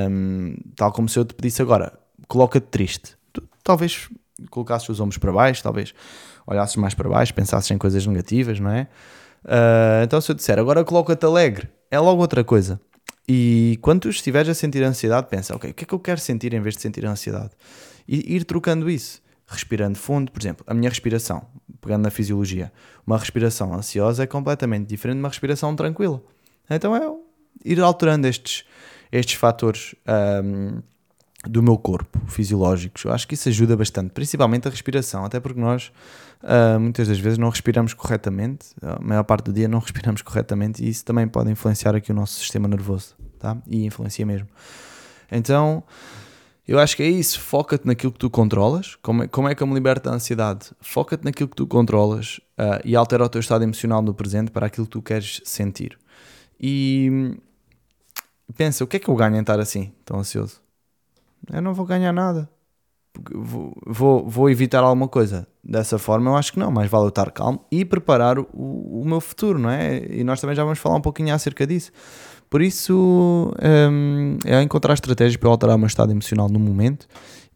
Um, 0.09 0.55
tal 0.75 0.91
como 0.91 1.09
se 1.09 1.17
eu 1.17 1.25
te 1.25 1.33
pedisse 1.33 1.61
agora, 1.61 1.97
coloca-te 2.27 2.67
triste. 2.67 3.15
Tu, 3.33 3.43
talvez 3.63 4.09
colocasses 4.49 4.87
os 4.89 4.99
ombros 4.99 5.17
para 5.17 5.31
baixo, 5.31 5.63
talvez 5.63 5.93
olhasses 6.45 6.75
mais 6.75 6.93
para 6.93 7.09
baixo, 7.09 7.33
pensasses 7.33 7.69
em 7.71 7.77
coisas 7.77 8.05
negativas, 8.05 8.59
não 8.59 8.71
é? 8.71 8.87
Uh, 9.43 10.03
então 10.03 10.19
se 10.19 10.31
eu 10.31 10.35
disser 10.35 10.59
agora 10.59 10.83
coloca-te 10.83 11.25
alegre, 11.25 11.69
é 11.89 11.99
logo 11.99 12.21
outra 12.21 12.43
coisa. 12.43 12.79
E 13.27 13.77
quando 13.81 14.01
tu 14.01 14.09
estiveres 14.09 14.49
a 14.49 14.53
sentir 14.53 14.83
ansiedade, 14.83 15.27
pensa, 15.29 15.55
ok, 15.55 15.69
o 15.69 15.73
que 15.73 15.83
é 15.83 15.87
que 15.87 15.93
eu 15.93 15.99
quero 15.99 16.19
sentir 16.19 16.53
em 16.53 16.61
vez 16.61 16.75
de 16.75 16.81
sentir 16.81 17.05
ansiedade? 17.05 17.51
E 18.07 18.35
ir 18.35 18.43
trocando 18.43 18.89
isso, 18.89 19.21
respirando 19.45 19.97
fundo, 19.97 20.31
por 20.31 20.41
exemplo, 20.41 20.65
a 20.67 20.73
minha 20.73 20.89
respiração, 20.89 21.45
pegando 21.79 22.03
na 22.03 22.09
fisiologia, 22.09 22.71
uma 23.05 23.17
respiração 23.17 23.73
ansiosa 23.73 24.23
é 24.23 24.27
completamente 24.27 24.87
diferente 24.87 25.17
de 25.17 25.21
uma 25.21 25.29
respiração 25.29 25.75
tranquila. 25.75 26.21
Então 26.69 26.95
é 26.95 27.01
ir 27.63 27.79
alterando 27.81 28.27
estes, 28.27 28.63
estes 29.11 29.35
fatores 29.35 29.95
um, 30.43 30.81
do 31.45 31.63
meu 31.63 31.77
corpo, 31.77 32.19
fisiológicos. 32.27 33.05
Eu 33.05 33.13
acho 33.13 33.27
que 33.27 33.33
isso 33.33 33.47
ajuda 33.47 33.75
bastante, 33.77 34.11
principalmente 34.11 34.67
a 34.67 34.71
respiração, 34.71 35.23
até 35.23 35.39
porque 35.39 35.59
nós 35.59 35.91
uh, 36.43 36.79
muitas 36.79 37.07
das 37.07 37.19
vezes 37.19 37.37
não 37.37 37.49
respiramos 37.49 37.93
corretamente, 37.93 38.67
a 38.81 38.99
maior 39.01 39.23
parte 39.23 39.45
do 39.45 39.53
dia 39.53 39.67
não 39.67 39.79
respiramos 39.79 40.21
corretamente 40.21 40.83
e 40.83 40.89
isso 40.89 41.05
também 41.05 41.27
pode 41.27 41.49
influenciar 41.49 41.95
aqui 41.95 42.11
o 42.11 42.15
nosso 42.15 42.39
sistema 42.39 42.67
nervoso, 42.67 43.15
tá? 43.37 43.57
E 43.67 43.85
influencia 43.85 44.25
mesmo. 44.25 44.47
Então, 45.31 45.83
eu 46.67 46.77
acho 46.77 46.95
que 46.95 47.03
é 47.03 47.09
isso. 47.09 47.39
Foca-te 47.39 47.87
naquilo 47.87 48.11
que 48.11 48.19
tu 48.19 48.29
controlas. 48.29 48.95
Como 49.01 49.23
é, 49.23 49.27
como 49.27 49.47
é 49.47 49.55
que 49.55 49.63
eu 49.63 49.67
me 49.67 49.73
liberto 49.73 50.09
da 50.09 50.15
ansiedade? 50.15 50.71
Foca-te 50.81 51.23
naquilo 51.23 51.49
que 51.49 51.55
tu 51.55 51.65
controlas 51.65 52.39
uh, 52.59 52.81
e 52.83 52.95
altera 52.95 53.23
o 53.23 53.29
teu 53.29 53.39
estado 53.39 53.63
emocional 53.63 54.01
no 54.01 54.13
presente 54.13 54.51
para 54.51 54.67
aquilo 54.67 54.85
que 54.85 54.91
tu 54.91 55.01
queres 55.01 55.41
sentir. 55.45 55.97
E 56.59 57.37
pensa, 58.55 58.83
o 58.83 58.87
que 58.87 58.97
é 58.97 58.99
que 58.99 59.07
eu 59.07 59.15
ganho 59.15 59.35
em 59.35 59.39
estar 59.39 59.59
assim, 59.59 59.91
tão 60.03 60.19
ansioso? 60.19 60.61
Eu 61.51 61.61
não 61.61 61.73
vou 61.73 61.85
ganhar 61.85 62.11
nada. 62.11 62.49
Vou, 63.31 63.75
vou, 63.85 64.29
vou, 64.29 64.49
evitar 64.49 64.79
alguma 64.79 65.07
coisa. 65.07 65.47
Dessa 65.63 65.97
forma, 65.97 66.29
eu 66.29 66.35
acho 66.35 66.53
que 66.53 66.59
não. 66.59 66.71
Mais 66.71 66.89
vale 66.89 67.05
eu 67.05 67.09
estar 67.09 67.31
calmo 67.31 67.65
e 67.71 67.83
preparar 67.83 68.39
o, 68.39 68.45
o 68.53 69.03
meu 69.05 69.19
futuro, 69.19 69.59
não 69.59 69.69
é? 69.69 70.05
E 70.09 70.23
nós 70.23 70.39
também 70.39 70.55
já 70.55 70.63
vamos 70.63 70.79
falar 70.79 70.95
um 70.95 71.01
pouquinho 71.01 71.33
acerca 71.33 71.65
disso. 71.65 71.91
Por 72.49 72.61
isso, 72.61 73.53
um, 73.91 74.37
é 74.45 74.61
encontrar 74.61 74.93
estratégias 74.93 75.37
para 75.37 75.47
eu 75.47 75.51
alterar 75.51 75.75
o 75.75 75.79
meu 75.79 75.87
estado 75.87 76.11
emocional 76.11 76.49
no 76.49 76.59
momento 76.59 77.07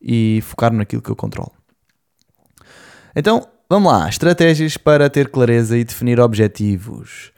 e 0.01 0.39
focar 0.43 0.71
naquilo 0.71 1.01
que 1.01 1.09
eu 1.09 1.15
controlo. 1.15 1.51
Então, 3.15 3.47
vamos 3.69 3.91
lá. 3.91 4.07
Estratégias 4.09 4.77
para 4.77 5.09
ter 5.09 5.29
clareza 5.29 5.77
e 5.77 5.83
definir 5.83 6.19
objetivos. 6.19 7.31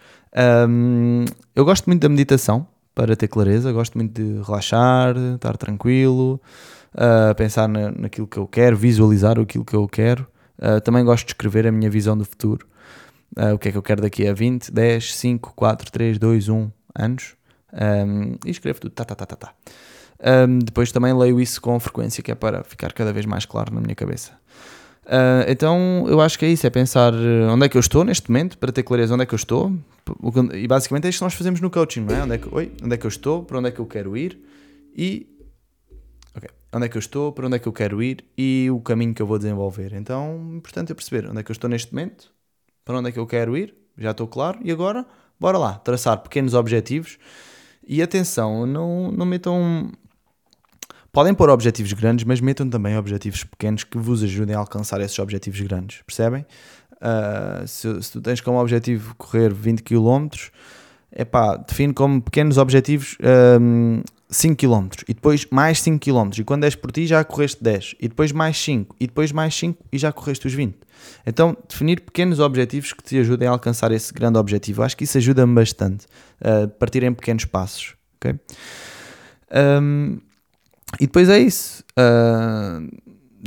Um, 0.68 1.24
eu 1.56 1.64
gosto 1.64 1.86
muito 1.86 2.02
da 2.02 2.10
meditação 2.10 2.68
para 2.96 3.16
ter 3.16 3.28
clareza. 3.28 3.72
Gosto 3.72 3.98
muito 3.98 4.14
de 4.14 4.42
relaxar, 4.42 5.16
estar 5.36 5.58
tranquilo, 5.58 6.42
uh, 6.96 7.36
pensar 7.36 7.68
na, 7.68 7.92
naquilo 7.92 8.26
que 8.26 8.38
eu 8.38 8.48
quero, 8.48 8.78
visualizar 8.78 9.38
aquilo 9.38 9.66
que 9.66 9.76
eu 9.76 9.88
quero. 9.88 10.26
Uh, 10.58 10.80
também 10.80 11.04
gosto 11.04 11.26
de 11.26 11.32
escrever 11.32 11.68
a 11.68 11.72
minha 11.72 11.90
visão 11.90 12.18
do 12.18 12.24
futuro. 12.24 12.66
Uh, 13.38 13.54
o 13.56 13.60
que 13.60 13.68
é 13.68 13.72
que 13.74 13.78
eu 13.78 13.84
quero 13.84 14.02
daqui 14.02 14.26
a 14.26 14.34
20, 14.34 14.72
10, 14.72 15.16
5, 15.16 15.54
4, 15.54 15.92
3, 15.92 16.18
2, 16.18 16.50
1 16.50 16.72
anos. 16.98 17.36
Um, 17.74 18.38
e 18.46 18.52
escrevo 18.52 18.80
tudo, 18.80 18.94
tá, 18.94 19.04
tá, 19.04 19.14
tá, 19.14 19.26
tá, 19.26 19.36
tá. 19.36 19.54
Um, 20.48 20.60
depois 20.60 20.94
também 20.94 21.14
leio 21.14 21.42
isso 21.42 21.62
com 21.62 21.78
frequência, 21.78 22.24
que 22.24 22.32
é 22.32 22.36
para 22.36 22.64
ficar 22.64 22.94
cada 22.94 23.12
vez 23.12 23.26
mais 23.26 23.46
claro 23.46 23.74
na 23.76 23.82
minha 23.82 23.96
cabeça. 23.96 24.32
Uh, 25.06 25.46
então 25.48 26.06
eu 26.08 26.20
acho 26.20 26.38
que 26.38 26.46
é 26.46 26.50
isso, 26.50 26.66
é 26.66 26.70
pensar 26.70 27.14
eh, 27.14 27.48
onde 27.48 27.66
é 27.66 27.70
que 27.70 27.78
eu 27.78 27.80
estou 27.80 28.04
neste 28.04 28.30
momento, 28.30 28.58
para 28.58 28.72
ter 28.72 28.82
clareza 28.82 29.14
onde 29.14 29.24
é 29.24 29.26
que 29.26 29.34
eu 29.34 29.38
estou. 29.38 29.72
E 30.54 30.68
basicamente 30.68 31.06
é 31.06 31.10
isto 31.10 31.20
que 31.20 31.24
nós 31.26 31.34
fazemos 31.36 31.62
no 31.62 31.70
coaching, 31.70 32.02
não 32.02 32.16
é? 32.16 32.24
Onde 32.24 32.36
é 32.36 32.38
que, 32.40 32.54
oi, 32.54 32.72
onde 32.84 32.96
é 32.96 32.98
que 32.98 33.06
eu 33.06 33.10
estou, 33.10 33.44
para 33.44 33.60
onde 33.60 33.70
é 33.70 33.72
que 33.72 33.80
eu 33.80 33.86
quero 33.86 34.18
ir 34.18 34.40
e. 34.96 35.28
Ok, 36.36 36.50
onde 36.74 36.86
é 36.88 36.90
que 36.90 36.98
eu 36.98 37.00
estou, 37.00 37.32
para 37.32 37.46
onde 37.46 37.56
é 37.56 37.60
que 37.60 37.68
eu 37.68 37.74
quero 37.74 38.02
ir 38.02 38.26
e 38.38 38.68
o 38.72 38.80
caminho 38.82 39.14
que 39.14 39.22
eu 39.22 39.28
vou 39.28 39.38
desenvolver. 39.38 39.94
Então, 39.94 40.54
importante 40.56 40.92
é 40.92 40.96
perceber 40.96 41.30
onde 41.30 41.40
é 41.40 41.44
que 41.44 41.52
eu 41.52 41.54
estou 41.54 41.70
neste 41.70 41.94
momento, 41.94 42.32
para 42.84 42.98
onde 42.98 43.10
é 43.10 43.12
que 43.12 43.20
eu 43.20 43.28
quero 43.28 43.56
ir, 43.56 43.76
já 43.98 44.12
estou 44.12 44.28
claro, 44.28 44.60
e 44.64 44.72
agora, 44.72 45.06
bora 45.40 45.58
lá, 45.58 45.76
traçar 45.76 46.18
pequenos 46.18 46.54
objetivos 46.54 47.18
e 47.88 48.02
atenção, 48.02 48.66
não, 48.66 49.12
não 49.12 49.26
metam. 49.26 49.92
Podem 51.16 51.34
pôr 51.34 51.50
objetivos 51.50 51.94
grandes, 51.94 52.26
mas 52.26 52.42
metam 52.42 52.70
também 52.70 52.98
objetivos 52.98 53.46
pequenos 53.46 53.86
que 53.86 53.98
vos 53.98 54.22
ajudem 54.22 54.54
a 54.54 54.60
alcançar 54.60 55.00
esses 55.00 55.18
objetivos 55.18 55.62
grandes, 55.62 56.02
percebem? 56.06 56.46
Uh, 56.96 57.66
se, 57.66 58.04
se, 58.04 58.12
tu 58.12 58.20
tens 58.20 58.42
como 58.42 58.60
objetivo 58.60 59.16
correr 59.16 59.54
20 59.54 59.82
km, 59.82 60.28
epá, 61.16 61.56
define 61.56 61.94
como 61.94 62.22
pequenos 62.22 62.58
objetivos 62.58 63.18
um, 63.62 64.02
5 64.30 64.58
km 64.58 64.90
e 65.08 65.14
depois 65.14 65.48
mais 65.50 65.80
5 65.80 66.00
km. 66.04 66.32
E 66.38 66.44
quando 66.44 66.66
és 66.66 66.76
por 66.76 66.92
ti 66.92 67.08
já 67.08 67.24
correste 67.24 67.64
10, 67.64 67.96
e 68.02 68.10
depois 68.10 68.34
mais 68.34 68.58
5, 68.58 68.98
e 69.00 69.08
depois 69.08 69.32
mais 69.32 69.56
5 69.56 69.86
e 69.94 69.98
já 69.98 70.12
correste 70.12 70.48
os 70.48 70.54
20. 70.54 70.76
Então, 71.26 71.56
definir 71.70 72.02
pequenos 72.02 72.42
objetivos 72.42 72.92
que 72.92 73.02
te 73.02 73.18
ajudem 73.20 73.48
a 73.48 73.52
alcançar 73.52 73.90
esse 73.94 74.14
grande 74.14 74.38
objetivo. 74.38 74.84
Acho 74.84 74.98
que 74.98 75.06
isso 75.06 75.18
ajuda-me 75.18 75.56
bastante. 75.56 76.08
Uh, 76.42 76.68
partir 76.68 77.04
em 77.04 77.14
pequenos 77.14 77.46
passos. 77.46 77.96
ok? 78.18 78.38
Um, 79.82 80.20
e 81.00 81.06
depois 81.06 81.30
é 81.30 81.40
isso. 81.40 81.84
Uh, 81.92 82.90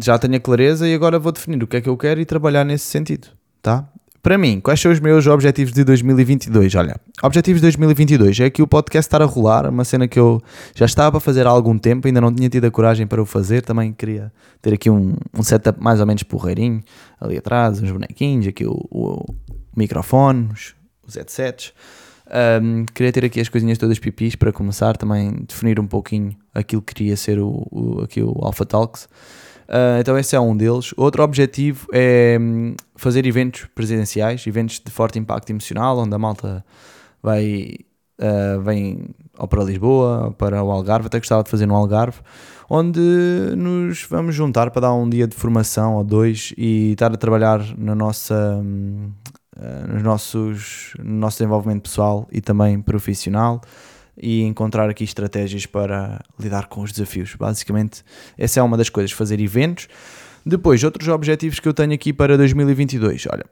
já 0.01 0.19
tenho 0.19 0.37
a 0.37 0.41
clareza 0.41 0.89
e 0.89 0.95
agora 0.95 1.19
vou 1.19 1.33
definir 1.33 1.63
o 1.63 1.67
que 1.67 1.77
é 1.77 1.81
que 1.81 1.89
eu 1.89 1.97
quero 1.97 2.21
e 2.21 2.25
trabalhar 2.25 2.65
nesse 2.65 2.85
sentido. 2.85 3.29
Tá? 3.61 3.89
Para 4.23 4.37
mim, 4.37 4.61
quais 4.61 4.81
são 4.81 4.91
os 4.91 5.01
meus 5.01 5.27
objetivos 5.27 5.73
de 5.73 5.85
2022? 5.85 6.75
Olha, 6.75 7.01
objetivos 7.23 7.61
de 7.61 7.67
2022 7.67 8.41
é 8.41 8.45
aqui 8.47 8.61
o 8.61 8.67
podcast 8.67 9.07
estar 9.07 9.23
a 9.23 9.25
rolar, 9.25 9.69
uma 9.69 9.85
cena 9.85 10.09
que 10.09 10.19
eu 10.19 10.43
já 10.75 10.87
estava 10.87 11.19
a 11.19 11.21
fazer 11.21 11.47
há 11.47 11.51
algum 11.51 11.79
tempo, 11.79 12.07
ainda 12.07 12.21
não 12.21 12.35
tinha 12.35 12.49
tido 12.49 12.67
a 12.67 12.71
coragem 12.71 13.07
para 13.07 13.23
o 13.23 13.25
fazer, 13.25 13.63
também 13.63 13.93
queria 13.93 14.33
ter 14.61 14.75
aqui 14.75 14.91
um, 14.91 15.15
um 15.35 15.43
setup 15.43 15.83
mais 15.83 16.01
ou 16.01 16.07
menos 16.07 16.25
porreirinho, 16.25 16.83
ali 17.21 17.39
atrás, 17.39 17.81
uns 17.81 17.91
bonequinhos, 17.91 18.49
aqui 18.49 18.67
o, 18.67 18.73
o, 18.91 19.21
o 19.21 19.35
microfone, 19.77 20.49
os, 20.53 20.75
os 21.07 21.15
headsets. 21.15 21.73
Um, 22.31 22.85
queria 22.85 23.12
ter 23.12 23.25
aqui 23.25 23.41
as 23.41 23.49
coisinhas 23.49 23.79
todas 23.79 23.99
pipis 23.99 24.37
para 24.37 24.53
começar, 24.53 24.97
também 24.97 25.33
definir 25.49 25.81
um 25.81 25.87
pouquinho 25.87 26.37
aquilo 26.55 26.83
que 26.83 26.95
queria 26.95 27.17
ser 27.17 27.38
o, 27.38 27.67
o, 27.71 28.03
aqui 28.03 28.23
o 28.23 28.35
Alpha 28.43 28.67
Talks. 28.67 29.05
Uh, 29.69 30.01
então 30.01 30.19
esse 30.19 30.37
é 30.37 30.41
um 30.41 30.57
deles. 30.57 30.93
Outro 30.97 31.23
objetivo 31.23 31.87
é 31.93 32.38
hum, 32.41 32.75
fazer 32.97 33.27
eventos 33.27 33.67
presidenciais, 33.75 34.47
eventos 34.47 34.81
de 34.85 34.91
forte 34.91 35.19
impacto 35.19 35.51
emocional, 35.51 35.99
onde 35.99 36.14
a 36.14 36.19
malta 36.19 36.64
vai 37.23 37.77
uh, 38.21 38.61
vem 38.62 39.14
ou 39.38 39.47
para 39.47 39.62
Lisboa, 39.62 40.27
ou 40.27 40.33
para 40.33 40.62
o 40.62 40.71
Algarve, 40.71 41.07
até 41.07 41.19
gostava 41.19 41.45
de 41.45 41.51
fazer 41.51 41.67
no 41.67 41.75
Algarve, 41.77 42.19
onde 42.69 43.01
nos 43.57 44.03
vamos 44.03 44.35
juntar 44.35 44.71
para 44.71 44.83
dar 44.83 44.95
um 44.95 45.09
dia 45.09 45.27
de 45.29 45.37
formação 45.37 45.95
ou 45.95 46.05
dois 46.05 46.53
e 46.59 46.93
estar 46.93 47.12
a 47.12 47.17
trabalhar 47.17 47.64
na 47.79 47.95
nossa, 47.95 48.61
uh, 49.59 49.92
nos 49.92 50.03
nossos, 50.03 50.92
no 50.99 51.18
nosso 51.18 51.38
desenvolvimento 51.38 51.83
pessoal 51.83 52.29
e 52.31 52.40
também 52.40 52.81
profissional 52.81 53.61
e 54.21 54.42
encontrar 54.42 54.90
aqui 54.90 55.05
estratégias 55.05 55.64
para 55.66 56.21
lidar 56.38 56.66
com 56.66 56.83
os 56.83 56.92
desafios. 56.92 57.35
Basicamente, 57.35 58.05
essa 58.37 58.61
é 58.61 58.62
uma 58.62 58.77
das 58.77 58.88
coisas, 58.88 59.12
fazer 59.12 59.40
eventos. 59.40 59.88
Depois, 60.44 60.83
outros 60.83 61.09
objetivos 61.09 61.61
que 61.61 61.68
eu 61.68 61.75
tenho 61.75 61.92
aqui 61.92 62.12
para 62.12 62.37
2022. 62.37 63.27
Olha, 63.31 63.44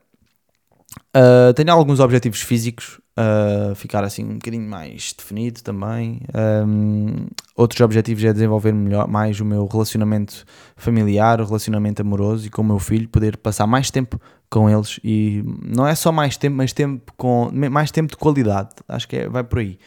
uh, 1.17 1.53
tenho 1.55 1.73
alguns 1.73 2.01
objetivos 2.01 2.41
físicos, 2.41 2.99
uh, 3.17 3.75
ficar 3.75 4.03
assim 4.03 4.25
um 4.25 4.35
bocadinho 4.35 4.69
mais 4.69 5.13
definido 5.17 5.63
também. 5.63 6.21
Um, 6.67 7.27
outros 7.55 7.81
objetivos 7.81 8.25
é 8.25 8.33
desenvolver 8.33 8.73
melhor, 8.73 9.07
mais 9.09 9.41
o 9.41 9.45
meu 9.45 9.67
relacionamento 9.67 10.45
familiar, 10.77 11.41
o 11.41 11.45
relacionamento 11.45 12.03
amoroso 12.03 12.47
e 12.47 12.51
com 12.51 12.63
o 12.63 12.65
meu 12.65 12.79
filho, 12.79 13.09
poder 13.09 13.37
passar 13.37 13.67
mais 13.67 13.91
tempo 13.91 14.21
com 14.51 14.71
eles 14.71 15.01
e 15.03 15.43
não 15.63 15.87
é 15.87 15.95
só 15.95 16.13
mais 16.13 16.37
tempo, 16.37 16.57
mas 16.57 16.73
tempo 16.73 17.13
com 17.17 17.51
mais 17.71 17.91
tempo 17.91 18.11
de 18.11 18.17
qualidade. 18.17 18.71
Acho 18.89 19.09
que 19.09 19.17
é, 19.17 19.29
vai 19.29 19.45
por 19.45 19.59
aí. 19.59 19.79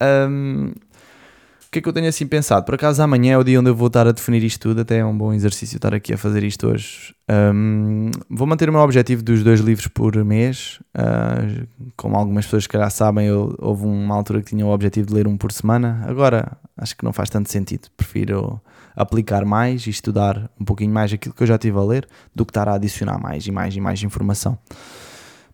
Um, 0.00 0.72
o 1.66 1.70
que 1.74 1.80
é 1.80 1.82
que 1.82 1.88
eu 1.88 1.92
tenho 1.92 2.08
assim 2.08 2.26
pensado? 2.26 2.64
Por 2.64 2.76
acaso 2.76 3.02
amanhã 3.02 3.32
é 3.32 3.38
o 3.38 3.42
dia 3.42 3.58
onde 3.58 3.68
eu 3.68 3.74
vou 3.74 3.88
estar 3.88 4.06
a 4.06 4.12
definir 4.12 4.44
isto 4.44 4.60
tudo, 4.60 4.82
até 4.82 4.98
é 4.98 5.04
um 5.04 5.16
bom 5.16 5.32
exercício 5.32 5.76
estar 5.76 5.92
aqui 5.92 6.12
a 6.12 6.18
fazer 6.18 6.44
isto 6.44 6.68
hoje. 6.68 7.12
Um, 7.28 8.12
vou 8.30 8.46
manter 8.46 8.68
o 8.68 8.72
meu 8.72 8.80
objetivo 8.80 9.24
dos 9.24 9.42
dois 9.42 9.58
livros 9.58 9.88
por 9.88 10.14
mês. 10.24 10.78
Uh, 10.96 11.66
como 11.96 12.16
algumas 12.16 12.44
pessoas 12.44 12.68
que 12.68 12.78
já 12.78 12.88
sabem, 12.90 13.26
eu, 13.26 13.56
houve 13.58 13.86
uma 13.86 14.14
altura 14.14 14.40
que 14.40 14.50
tinha 14.50 14.64
o 14.64 14.70
objetivo 14.70 15.08
de 15.08 15.14
ler 15.14 15.26
um 15.26 15.36
por 15.36 15.50
semana. 15.50 16.04
Agora 16.06 16.56
acho 16.76 16.96
que 16.96 17.04
não 17.04 17.12
faz 17.12 17.30
tanto 17.30 17.50
sentido. 17.50 17.88
Prefiro 17.96 18.60
aplicar 18.96 19.44
mais 19.44 19.86
e 19.86 19.90
estudar 19.90 20.50
um 20.60 20.64
pouquinho 20.64 20.92
mais 20.92 21.12
aquilo 21.12 21.34
que 21.34 21.42
eu 21.42 21.46
já 21.46 21.58
tive 21.58 21.78
a 21.78 21.82
ler 21.82 22.08
do 22.34 22.44
que 22.44 22.50
estar 22.50 22.68
a 22.68 22.74
adicionar 22.74 23.18
mais 23.18 23.46
e 23.46 23.50
mais 23.50 23.74
e 23.74 23.80
mais 23.80 24.02
informação. 24.02 24.58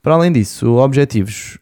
Para 0.03 0.15
além 0.15 0.33
disso, 0.33 0.75
objetivos 0.77 1.59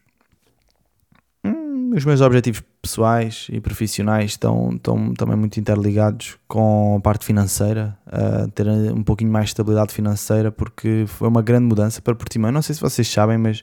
os 1.95 2.05
meus 2.05 2.21
objetivos 2.21 2.61
pessoais 2.81 3.47
e 3.51 3.59
profissionais 3.59 4.31
estão, 4.31 4.69
estão 4.73 5.13
também 5.13 5.35
muito 5.35 5.59
interligados 5.59 6.37
com 6.47 6.95
a 6.97 7.01
parte 7.01 7.25
financeira, 7.25 7.97
uh, 8.07 8.49
ter 8.51 8.67
um 8.67 9.03
pouquinho 9.03 9.31
mais 9.31 9.45
de 9.45 9.49
estabilidade 9.51 9.93
financeira, 9.93 10.51
porque 10.51 11.05
foi 11.07 11.27
uma 11.27 11.41
grande 11.41 11.65
mudança 11.65 12.01
para 12.01 12.15
Portimão. 12.15 12.51
Não 12.51 12.61
sei 12.61 12.75
se 12.75 12.81
vocês 12.81 13.07
sabem, 13.07 13.37
mas 13.37 13.61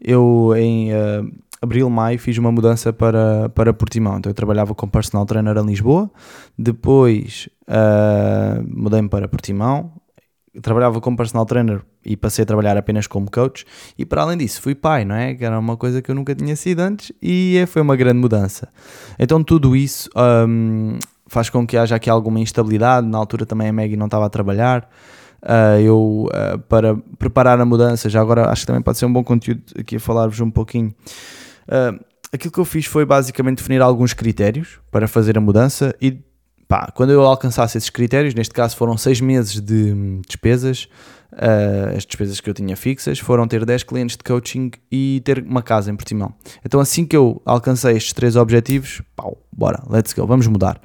eu 0.00 0.52
em 0.56 0.92
uh, 0.92 1.32
abril, 1.66 1.90
maio 1.90 2.18
fiz 2.18 2.38
uma 2.38 2.50
mudança 2.50 2.92
para, 2.92 3.48
para 3.50 3.74
Portimão. 3.74 4.18
Então 4.18 4.30
eu 4.30 4.34
trabalhava 4.34 4.74
como 4.74 4.90
personal 4.90 5.26
trainer 5.26 5.56
em 5.58 5.66
Lisboa, 5.66 6.10
depois 6.58 7.48
uh, 7.68 8.64
mudei-me 8.66 9.08
para 9.08 9.28
Portimão, 9.28 9.92
trabalhava 10.62 11.00
como 11.00 11.16
personal 11.16 11.44
trainer 11.44 11.82
e 12.04 12.16
passei 12.16 12.42
a 12.42 12.46
trabalhar 12.46 12.76
apenas 12.76 13.06
como 13.06 13.30
coach 13.30 13.64
e 13.98 14.04
para 14.04 14.22
além 14.22 14.38
disso 14.38 14.62
fui 14.62 14.74
pai, 14.74 15.04
não 15.04 15.14
é? 15.14 15.34
Que 15.34 15.44
era 15.44 15.58
uma 15.58 15.76
coisa 15.76 16.00
que 16.00 16.10
eu 16.10 16.14
nunca 16.14 16.34
tinha 16.34 16.56
sido 16.56 16.80
antes 16.80 17.12
e 17.20 17.58
é, 17.58 17.66
foi 17.66 17.82
uma 17.82 17.96
grande 17.96 18.18
mudança. 18.18 18.68
Então 19.18 19.42
tudo 19.42 19.76
isso 19.76 20.08
um, 20.48 20.98
faz 21.26 21.50
com 21.50 21.66
que 21.66 21.76
haja 21.76 21.96
aqui 21.96 22.08
alguma 22.08 22.40
instabilidade, 22.40 23.06
na 23.06 23.18
altura 23.18 23.44
também 23.44 23.68
a 23.68 23.72
Maggie 23.72 23.96
não 23.96 24.06
estava 24.06 24.26
a 24.26 24.30
trabalhar, 24.30 24.88
uh, 25.42 25.80
eu 25.80 26.28
uh, 26.28 26.58
para 26.68 26.96
preparar 27.18 27.60
a 27.60 27.64
mudança, 27.64 28.08
já 28.08 28.20
agora 28.20 28.48
acho 28.50 28.62
que 28.62 28.66
também 28.66 28.82
pode 28.82 28.98
ser 28.98 29.06
um 29.06 29.12
bom 29.12 29.24
conteúdo 29.24 29.62
aqui 29.78 29.96
a 29.96 30.00
falar-vos 30.00 30.40
um 30.40 30.50
pouquinho. 30.50 30.94
Uh, 31.68 32.04
aquilo 32.32 32.52
que 32.52 32.58
eu 32.58 32.64
fiz 32.64 32.86
foi 32.86 33.04
basicamente 33.04 33.58
definir 33.58 33.82
alguns 33.82 34.12
critérios 34.12 34.78
para 34.90 35.08
fazer 35.08 35.36
a 35.36 35.40
mudança 35.40 35.94
e 36.00 36.18
pá, 36.68 36.90
quando 36.94 37.10
eu 37.10 37.22
alcançasse 37.22 37.78
esses 37.78 37.90
critérios, 37.90 38.34
neste 38.34 38.52
caso 38.52 38.76
foram 38.76 38.96
seis 38.96 39.20
meses 39.20 39.60
de 39.60 39.92
hum, 39.92 40.22
despesas, 40.26 40.88
uh, 41.32 41.96
as 41.96 42.04
despesas 42.04 42.40
que 42.40 42.50
eu 42.50 42.54
tinha 42.54 42.76
fixas, 42.76 43.18
foram 43.18 43.46
ter 43.46 43.64
10 43.64 43.84
clientes 43.84 44.16
de 44.16 44.24
coaching 44.24 44.70
e 44.90 45.20
ter 45.24 45.42
uma 45.44 45.62
casa 45.62 45.90
em 45.90 45.96
Portimão. 45.96 46.34
Então 46.64 46.80
assim 46.80 47.04
que 47.04 47.16
eu 47.16 47.40
alcancei 47.44 47.96
estes 47.96 48.12
três 48.12 48.36
objetivos, 48.36 49.02
pau, 49.14 49.38
bora, 49.52 49.82
let's 49.88 50.12
go, 50.12 50.26
vamos 50.26 50.46
mudar. 50.46 50.80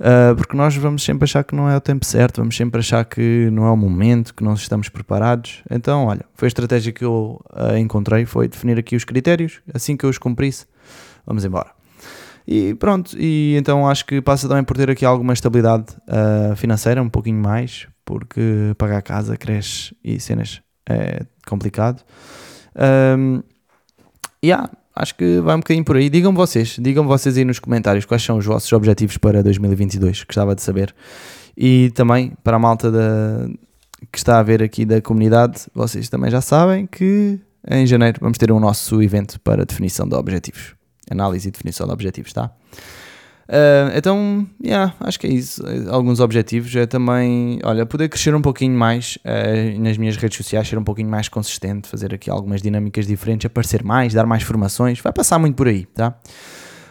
Uh, 0.00 0.34
porque 0.34 0.56
nós 0.56 0.74
vamos 0.76 1.02
sempre 1.02 1.24
achar 1.24 1.44
que 1.44 1.54
não 1.54 1.68
é 1.68 1.76
o 1.76 1.80
tempo 1.80 2.06
certo, 2.06 2.38
vamos 2.38 2.56
sempre 2.56 2.80
achar 2.80 3.04
que 3.04 3.50
não 3.52 3.66
é 3.66 3.70
o 3.70 3.76
momento, 3.76 4.34
que 4.34 4.42
não 4.42 4.54
estamos 4.54 4.88
preparados. 4.88 5.62
Então, 5.70 6.06
olha, 6.06 6.24
foi 6.34 6.46
a 6.46 6.48
estratégia 6.48 6.90
que 6.90 7.04
eu 7.04 7.38
uh, 7.52 7.76
encontrei, 7.76 8.24
foi 8.24 8.48
definir 8.48 8.78
aqui 8.78 8.96
os 8.96 9.04
critérios, 9.04 9.60
assim 9.74 9.98
que 9.98 10.06
eu 10.06 10.08
os 10.08 10.16
cumprisse, 10.16 10.64
vamos 11.26 11.44
embora. 11.44 11.70
E 12.48 12.74
pronto, 12.74 13.14
e 13.18 13.54
então 13.58 13.86
acho 13.86 14.06
que 14.06 14.22
passa 14.22 14.48
também 14.48 14.64
por 14.64 14.74
ter 14.74 14.90
aqui 14.90 15.04
alguma 15.04 15.34
estabilidade 15.34 15.94
uh, 16.08 16.56
financeira, 16.56 17.02
um 17.02 17.10
pouquinho 17.10 17.38
mais, 17.38 17.86
porque 18.02 18.74
pagar 18.78 18.96
a 18.96 19.02
casa, 19.02 19.36
cresce 19.36 19.94
e 20.02 20.18
cenas 20.18 20.62
é 20.88 21.26
complicado. 21.46 22.02
Um, 23.18 23.42
yeah, 24.42 24.70
acho 24.94 25.14
que 25.14 25.40
vai 25.40 25.54
um 25.56 25.60
bocadinho 25.60 25.84
por 25.84 25.96
aí. 25.96 26.08
Digam 26.08 26.32
vocês, 26.34 26.76
digam 26.80 27.06
vocês 27.06 27.36
aí 27.36 27.44
nos 27.44 27.58
comentários 27.58 28.04
quais 28.04 28.22
são 28.22 28.38
os 28.38 28.44
vossos 28.44 28.72
objetivos 28.72 29.16
para 29.18 29.42
2022, 29.42 30.24
gostava 30.24 30.54
de 30.54 30.62
saber. 30.62 30.94
E 31.56 31.90
também 31.90 32.32
para 32.42 32.56
a 32.56 32.60
malta 32.60 32.90
da, 32.90 33.48
que 34.10 34.18
está 34.18 34.38
a 34.38 34.42
ver 34.42 34.62
aqui 34.62 34.84
da 34.84 35.00
comunidade, 35.00 35.66
vocês 35.74 36.08
também 36.08 36.30
já 36.30 36.40
sabem 36.40 36.86
que 36.86 37.38
em 37.68 37.86
janeiro 37.86 38.18
vamos 38.20 38.38
ter 38.38 38.50
o 38.50 38.56
um 38.56 38.60
nosso 38.60 39.02
evento 39.02 39.38
para 39.40 39.64
definição 39.64 40.08
de 40.08 40.14
objetivos. 40.14 40.74
Análise 41.10 41.48
e 41.48 41.50
definição 41.50 41.86
de 41.86 41.92
objetivos, 41.92 42.32
tá? 42.32 42.50
Uh, 43.50 43.90
então, 43.96 44.46
yeah, 44.64 44.94
acho 45.00 45.18
que 45.18 45.26
é 45.26 45.30
isso. 45.30 45.60
Alguns 45.90 46.20
objetivos. 46.20 46.74
É 46.76 46.86
também, 46.86 47.58
olha, 47.64 47.84
poder 47.84 48.08
crescer 48.08 48.32
um 48.32 48.40
pouquinho 48.40 48.78
mais 48.78 49.18
uh, 49.24 49.80
nas 49.80 49.98
minhas 49.98 50.16
redes 50.16 50.36
sociais, 50.36 50.68
ser 50.68 50.78
um 50.78 50.84
pouquinho 50.84 51.08
mais 51.08 51.28
consistente, 51.28 51.88
fazer 51.88 52.14
aqui 52.14 52.30
algumas 52.30 52.62
dinâmicas 52.62 53.08
diferentes, 53.08 53.46
aparecer 53.46 53.82
mais, 53.82 54.14
dar 54.14 54.24
mais 54.24 54.44
formações, 54.44 55.00
vai 55.00 55.12
passar 55.12 55.40
muito 55.40 55.56
por 55.56 55.66
aí, 55.66 55.84
tá? 55.86 56.14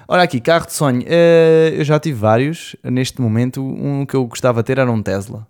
Olha 0.05 0.23
aqui, 0.23 0.41
carro 0.41 0.65
de 0.65 0.73
sonho, 0.73 1.01
uh, 1.01 1.73
eu 1.73 1.83
já 1.85 1.97
tive 1.97 2.19
vários, 2.19 2.75
neste 2.83 3.21
momento 3.21 3.63
um 3.63 4.05
que 4.05 4.15
eu 4.15 4.25
gostava 4.25 4.61
de 4.61 4.67
ter 4.67 4.79
era 4.79 4.91
um 4.91 5.01
Tesla, 5.01 5.47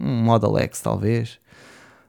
um 0.00 0.22
Model 0.22 0.56
X 0.58 0.80
talvez, 0.80 1.38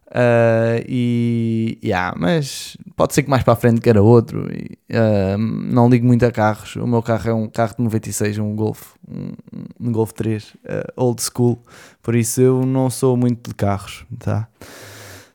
Uh, 0.07 0.79
e 0.87 1.77
yeah, 1.83 2.15
mas 2.17 2.77
pode 2.95 3.13
ser 3.13 3.23
que 3.23 3.29
mais 3.29 3.43
para 3.43 3.53
a 3.53 3.55
frente 3.57 3.81
queira 3.81 4.01
outro. 4.01 4.47
E, 4.51 4.77
uh, 4.95 5.37
não 5.37 5.89
ligo 5.89 6.05
muito 6.05 6.25
a 6.25 6.31
carros. 6.31 6.75
O 6.77 6.87
meu 6.87 7.01
carro 7.03 7.29
é 7.29 7.33
um 7.33 7.47
carro 7.47 7.75
de 7.77 7.83
96, 7.83 8.37
um 8.39 8.55
Golf, 8.55 8.95
um, 9.07 9.31
um 9.79 9.91
Golf 9.91 10.11
3, 10.13 10.43
uh, 10.43 10.55
ah, 10.69 10.93
old 10.95 11.21
school. 11.21 11.61
Por 12.01 12.15
isso 12.15 12.41
eu 12.41 12.65
não 12.65 12.89
sou 12.89 13.17
muito 13.17 13.49
de 13.49 13.55
carros, 13.55 14.05
tá? 14.17 14.47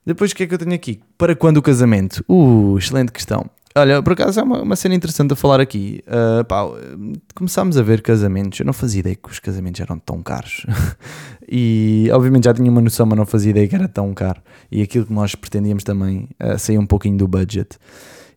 Depois 0.05 0.33
o 0.33 0.35
que 0.35 0.45
é 0.45 0.47
que 0.47 0.55
eu 0.55 0.59
tenho 0.59 0.75
aqui? 0.75 1.01
Para 1.19 1.37
quando 1.37 1.59
o 1.59 1.63
casamento? 1.63 2.25
Uh, 2.29 2.77
excelente 2.79 3.13
questão. 3.13 3.49
Olha, 3.75 4.03
por 4.03 4.13
acaso 4.13 4.41
é 4.41 4.43
uma, 4.43 4.63
uma 4.63 4.77
cena 4.77 4.95
interessante 4.95 5.33
a 5.33 5.37
falar 5.37 5.61
aqui. 5.61 6.05
Uh, 6.07 6.45
pá, 6.45 6.63
começámos 7.35 7.79
a 7.79 7.83
ver 7.83 8.03
casamentos. 8.03 8.61
Eu 8.61 8.67
não 8.67 8.73
fazia 8.73 9.01
ideia 9.01 9.17
que 9.17 9.31
os 9.31 9.39
casamentos 9.39 9.81
eram 9.81 9.99
tão 9.99 10.23
caros. 10.23 10.67
e 11.49 12.09
obviamente 12.13 12.45
já 12.45 12.55
tinha 12.55 12.71
uma 12.71 12.83
noção, 12.83 13.07
mas 13.07 13.17
não 13.17 13.25
fazia 13.25 13.51
ideia 13.51 13.67
que 13.67 13.75
era 13.75 13.89
tão 13.89 14.13
caro. 14.13 14.43
E 14.71 14.83
aquilo 14.83 15.07
que 15.07 15.13
nós 15.13 15.35
pretendíamos 15.35 15.85
também 15.85 16.29
uh, 16.43 16.59
sair 16.59 16.79
um 16.79 16.87
pouquinho 16.87 17.17
do 17.17 17.27
budget. 17.27 17.79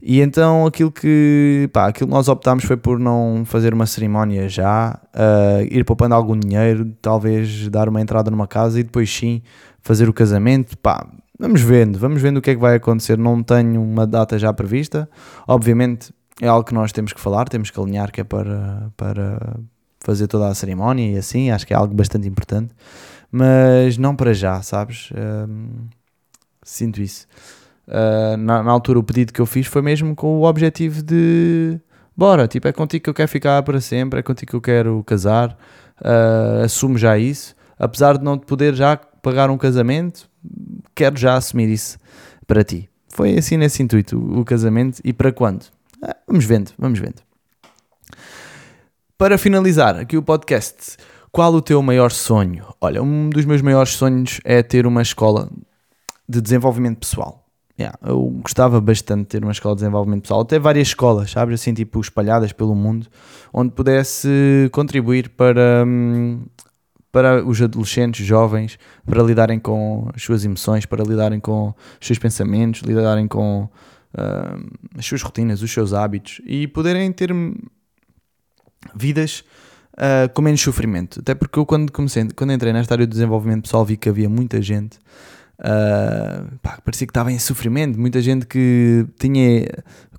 E 0.02 0.22
então 0.22 0.66
aquilo 0.68 0.92
que, 0.92 1.68
pá, 1.74 1.88
aquilo 1.88 2.08
que 2.08 2.14
nós 2.14 2.28
optámos 2.28 2.64
foi 2.64 2.78
por 2.78 3.00
não 3.00 3.44
fazer 3.44 3.74
uma 3.74 3.88
cerimónia 3.88 4.48
já, 4.48 5.00
uh, 5.16 5.64
ir 5.64 5.84
poupando 5.84 6.14
algum 6.14 6.38
dinheiro, 6.38 6.94
talvez 7.02 7.68
dar 7.70 7.90
uma 7.90 8.00
entrada 8.00 8.30
numa 8.30 8.48
casa 8.48 8.80
e 8.80 8.84
depois 8.84 9.10
sim 9.12 9.42
fazer 9.82 10.08
o 10.08 10.14
casamento. 10.14 10.78
Pá, 10.78 11.08
Vamos 11.38 11.62
vendo, 11.62 12.00
vamos 12.00 12.22
vendo 12.22 12.38
o 12.38 12.42
que 12.42 12.52
é 12.52 12.56
que 12.56 12.62
vai 12.62 12.76
acontecer. 12.76 13.18
Não 13.18 13.44
tenho 13.44 13.82
uma 13.82 14.08
data 14.08 14.40
já 14.40 14.54
prevista. 14.54 15.10
Obviamente 15.48 16.14
é 16.42 16.48
algo 16.48 16.66
que 16.66 16.74
nós 16.74 16.92
temos 16.92 17.14
que 17.14 17.20
falar, 17.20 17.48
temos 17.48 17.70
que 17.70 17.80
alinhar, 17.80 18.12
que 18.12 18.22
é 18.22 18.24
para, 18.24 18.92
para 18.96 19.58
fazer 20.00 20.28
toda 20.28 20.48
a 20.48 20.56
cerimónia 20.56 21.14
e 21.14 21.18
assim. 21.18 21.52
Acho 21.52 21.68
que 21.68 21.74
é 21.74 21.78
algo 21.78 21.94
bastante 21.94 22.28
importante, 22.28 22.74
mas 23.32 23.98
não 23.98 24.16
para 24.16 24.34
já, 24.34 24.62
sabes? 24.62 25.10
Uh, 25.12 25.88
sinto 26.64 27.02
isso. 27.02 27.28
Uh, 27.88 28.38
na, 28.38 28.64
na, 28.64 28.72
altura, 28.72 29.00
o 29.00 29.04
pedido 29.04 29.32
que 29.34 29.40
eu 29.40 29.46
fiz 29.46 29.68
foi 29.68 29.82
mesmo 29.82 30.16
com 30.16 30.40
o 30.40 30.44
objetivo 30.44 31.04
de 31.04 31.80
bora, 32.16 32.48
tipo, 32.48 32.68
é 32.68 32.72
contigo 32.72 33.04
que 33.04 33.10
eu 33.10 33.14
quero 33.14 33.30
ficar 33.30 33.62
para 33.62 33.80
sempre, 33.80 34.20
é 34.20 34.24
contigo 34.24 34.52
que 34.52 34.56
eu 34.56 34.62
quero 34.62 35.04
casar. 35.04 35.58
Uh, 36.02 36.64
assumo 36.64 36.98
já 36.98 37.18
isso, 37.18 37.56
apesar 37.78 38.18
de 38.18 38.24
não 38.24 38.38
poder 38.38 38.74
já 38.74 38.98
pagar 38.98 39.50
um 39.50 39.58
casamento 39.58 40.30
quero 40.96 41.18
já 41.18 41.36
assumir 41.36 41.70
isso 41.70 42.00
para 42.48 42.64
ti. 42.64 42.90
Foi 43.10 43.38
assim 43.38 43.58
nesse 43.58 43.84
intuito 43.84 44.18
o, 44.18 44.44
casamento 44.44 45.02
e 45.04 45.14
para 45.14 45.32
quando? 45.32 45.66
Ah, 46.02 46.16
vamos 46.28 46.46
vendo, 46.46 46.72
vamos 46.78 47.00
vendo. 47.00 47.22
Para 49.18 49.38
finalizar 49.38 49.96
aqui 49.98 50.18
o 50.18 50.24
podcast, 50.24 50.98
qual 51.32 51.54
o 51.54 51.62
teu 51.62 51.82
maior 51.82 52.12
sonho? 52.12 52.66
Olha, 52.82 53.02
um 53.02 53.30
dos 53.30 53.46
meus 53.46 53.62
maiores 53.62 53.94
sonhos 53.94 54.40
é 54.44 54.62
ter 54.64 54.86
uma 54.86 55.02
escola 55.02 55.50
de 56.28 56.42
desenvolvimento 56.42 57.00
pessoal. 57.00 57.46
Yeah, 57.78 57.98
eu 58.06 58.22
gostava 58.42 58.80
bastante 58.80 59.22
de 59.22 59.28
ter 59.28 59.44
uma 59.44 59.52
escola 59.52 59.76
de 59.76 59.82
desenvolvimento 59.82 60.24
pessoal, 60.24 60.42
até 60.42 60.58
várias 60.58 60.88
escolas, 60.88 61.32
sabes, 61.32 61.60
assim, 61.60 61.74
tipo 61.74 62.00
espalhadas 62.00 62.54
pelo 62.54 62.74
mundo, 62.74 63.08
onde 63.54 63.72
pudesse 63.72 64.70
contribuir 64.72 65.30
para 65.30 65.84
hum, 65.86 66.46
para 67.16 67.46
os 67.46 67.62
adolescentes, 67.62 68.26
jovens, 68.26 68.78
para 69.06 69.24
lidarem 69.24 69.58
com 69.58 70.10
as 70.14 70.22
suas 70.22 70.44
emoções, 70.44 70.86
para 70.86 71.02
lidarem 71.02 71.40
com 71.40 71.70
os 71.70 72.06
seus 72.06 72.20
pensamentos, 72.20 72.82
lidarem 72.82 73.26
com 73.26 73.70
uh, 74.14 74.90
as 74.98 75.06
suas 75.06 75.22
rotinas, 75.22 75.62
os 75.62 75.72
seus 75.72 75.94
hábitos 75.94 76.42
e 76.46 76.68
poderem 76.68 77.10
ter 77.14 77.34
vidas 78.94 79.46
uh, 79.94 80.28
com 80.34 80.42
menos 80.42 80.60
sofrimento. 80.60 81.22
Até 81.22 81.34
porque 81.34 81.58
eu, 81.58 81.66
quando 81.66 81.90
comecei, 81.90 82.28
quando 82.36 82.52
entrei 82.52 82.74
nesta 82.74 82.96
área 82.96 83.08
do 83.08 83.12
desenvolvimento 83.12 83.62
pessoal, 83.62 83.86
vi 83.86 83.96
que 83.96 84.10
havia 84.10 84.28
muita 84.28 84.62
gente 84.62 85.00
Uh, 85.58 86.58
pá, 86.62 86.82
parecia 86.84 87.08
que 87.08 87.12
estava 87.12 87.32
em 87.32 87.40
sofrimento, 87.40 87.98
muita 87.98 88.22
gente 88.22 88.46
que 88.46 89.06
tinha 89.18 89.66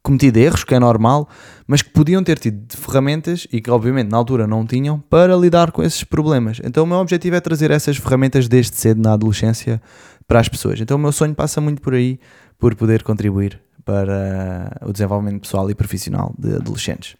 cometido 0.07 0.38
erros, 0.38 0.62
que 0.62 0.73
é 0.73 0.79
normal, 0.79 1.29
mas 1.66 1.83
que 1.83 1.90
podiam 1.90 2.23
ter 2.23 2.38
tido 2.38 2.64
ferramentas 2.77 3.45
e 3.53 3.61
que 3.61 3.69
obviamente 3.69 4.09
na 4.09 4.16
altura 4.16 4.47
não 4.47 4.64
tinham 4.64 5.01
para 5.01 5.35
lidar 5.35 5.73
com 5.73 5.83
esses 5.83 6.05
problemas. 6.05 6.61
Então 6.62 6.85
o 6.85 6.87
meu 6.87 6.99
objetivo 6.99 7.35
é 7.35 7.40
trazer 7.40 7.73
essas 7.73 7.97
ferramentas 7.97 8.47
desde 8.47 8.77
cedo 8.77 9.03
na 9.03 9.14
adolescência 9.14 9.83
para 10.29 10.38
as 10.38 10.49
pessoas. 10.49 10.81
Então 10.81 10.97
o 10.97 11.01
meu 11.01 11.11
sonho 11.11 11.35
passa 11.35 11.61
muito 11.61 11.83
por 11.83 11.92
aí, 11.92 12.21
por 12.57 12.73
poder 12.77 13.03
contribuir 13.03 13.61
para 13.85 14.79
o 14.83 14.92
desenvolvimento 14.92 15.40
pessoal 15.40 15.69
e 15.69 15.75
profissional 15.75 16.33
de 16.38 16.55
adolescentes. 16.55 17.16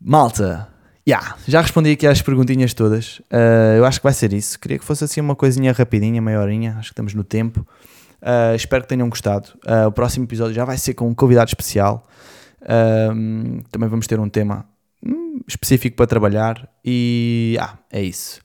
Malta, 0.00 0.66
yeah, 1.06 1.36
já 1.46 1.60
respondi 1.60 1.90
aqui 1.90 2.06
às 2.06 2.22
perguntinhas 2.22 2.72
todas. 2.72 3.18
Uh, 3.30 3.76
eu 3.76 3.84
acho 3.84 4.00
que 4.00 4.04
vai 4.04 4.14
ser 4.14 4.32
isso. 4.32 4.58
Queria 4.58 4.78
que 4.78 4.84
fosse 4.84 5.04
assim 5.04 5.20
uma 5.20 5.36
coisinha 5.36 5.72
rapidinha, 5.72 6.22
meia 6.22 6.40
horinha. 6.40 6.76
Acho 6.78 6.88
que 6.88 6.92
estamos 6.94 7.12
no 7.12 7.22
tempo. 7.22 7.66
Uh, 8.24 8.56
espero 8.56 8.82
que 8.82 8.88
tenham 8.88 9.08
gostado. 9.08 9.50
Uh, 9.66 9.88
o 9.88 9.92
próximo 9.92 10.24
episódio 10.24 10.54
já 10.54 10.64
vai 10.64 10.78
ser 10.78 10.94
com 10.94 11.06
um 11.06 11.14
convidado 11.14 11.48
especial. 11.48 12.06
Uh, 12.62 13.62
também 13.70 13.88
vamos 13.88 14.06
ter 14.06 14.18
um 14.18 14.30
tema 14.30 14.66
hum, 15.04 15.40
específico 15.46 15.94
para 15.94 16.06
trabalhar. 16.06 16.66
E 16.82 17.58
ah, 17.60 17.76
é 17.92 18.02
isso. 18.02 18.42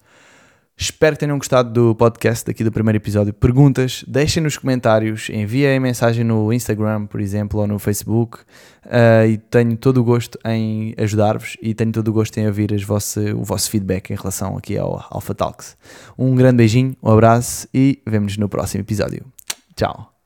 Espero 0.81 1.15
que 1.15 1.19
tenham 1.19 1.37
gostado 1.37 1.71
do 1.71 1.93
podcast 1.93 2.45
daqui 2.45 2.63
do 2.63 2.71
primeiro 2.71 2.97
episódio. 2.97 3.33
Perguntas, 3.33 4.03
deixem 4.07 4.41
nos 4.41 4.57
comentários, 4.57 5.29
enviem 5.29 5.77
mensagem 5.77 6.23
no 6.23 6.53
Instagram, 6.53 7.05
por 7.05 7.19
exemplo, 7.19 7.59
ou 7.59 7.67
no 7.67 7.77
Facebook. 7.77 8.39
Uh, 8.85 9.27
e 9.29 9.37
tenho 9.37 9.75
todo 9.75 9.97
o 9.99 10.03
gosto 10.03 10.37
em 10.45 10.93
ajudar-vos 10.97 11.57
e 11.61 11.73
tenho 11.73 11.91
todo 11.91 12.07
o 12.07 12.13
gosto 12.13 12.37
em 12.37 12.47
ouvir 12.47 12.71
o 12.71 13.43
vosso 13.43 13.69
feedback 13.69 14.11
em 14.11 14.15
relação 14.15 14.57
aqui 14.57 14.77
ao 14.77 15.05
Alpha 15.09 15.35
Talks. 15.35 15.77
Um 16.17 16.33
grande 16.35 16.57
beijinho, 16.57 16.95
um 17.03 17.11
abraço 17.11 17.67
e 17.73 18.01
vemo-nos 18.05 18.37
no 18.37 18.47
próximo 18.47 18.81
episódio. 18.81 19.25
Tchau. 19.79 20.18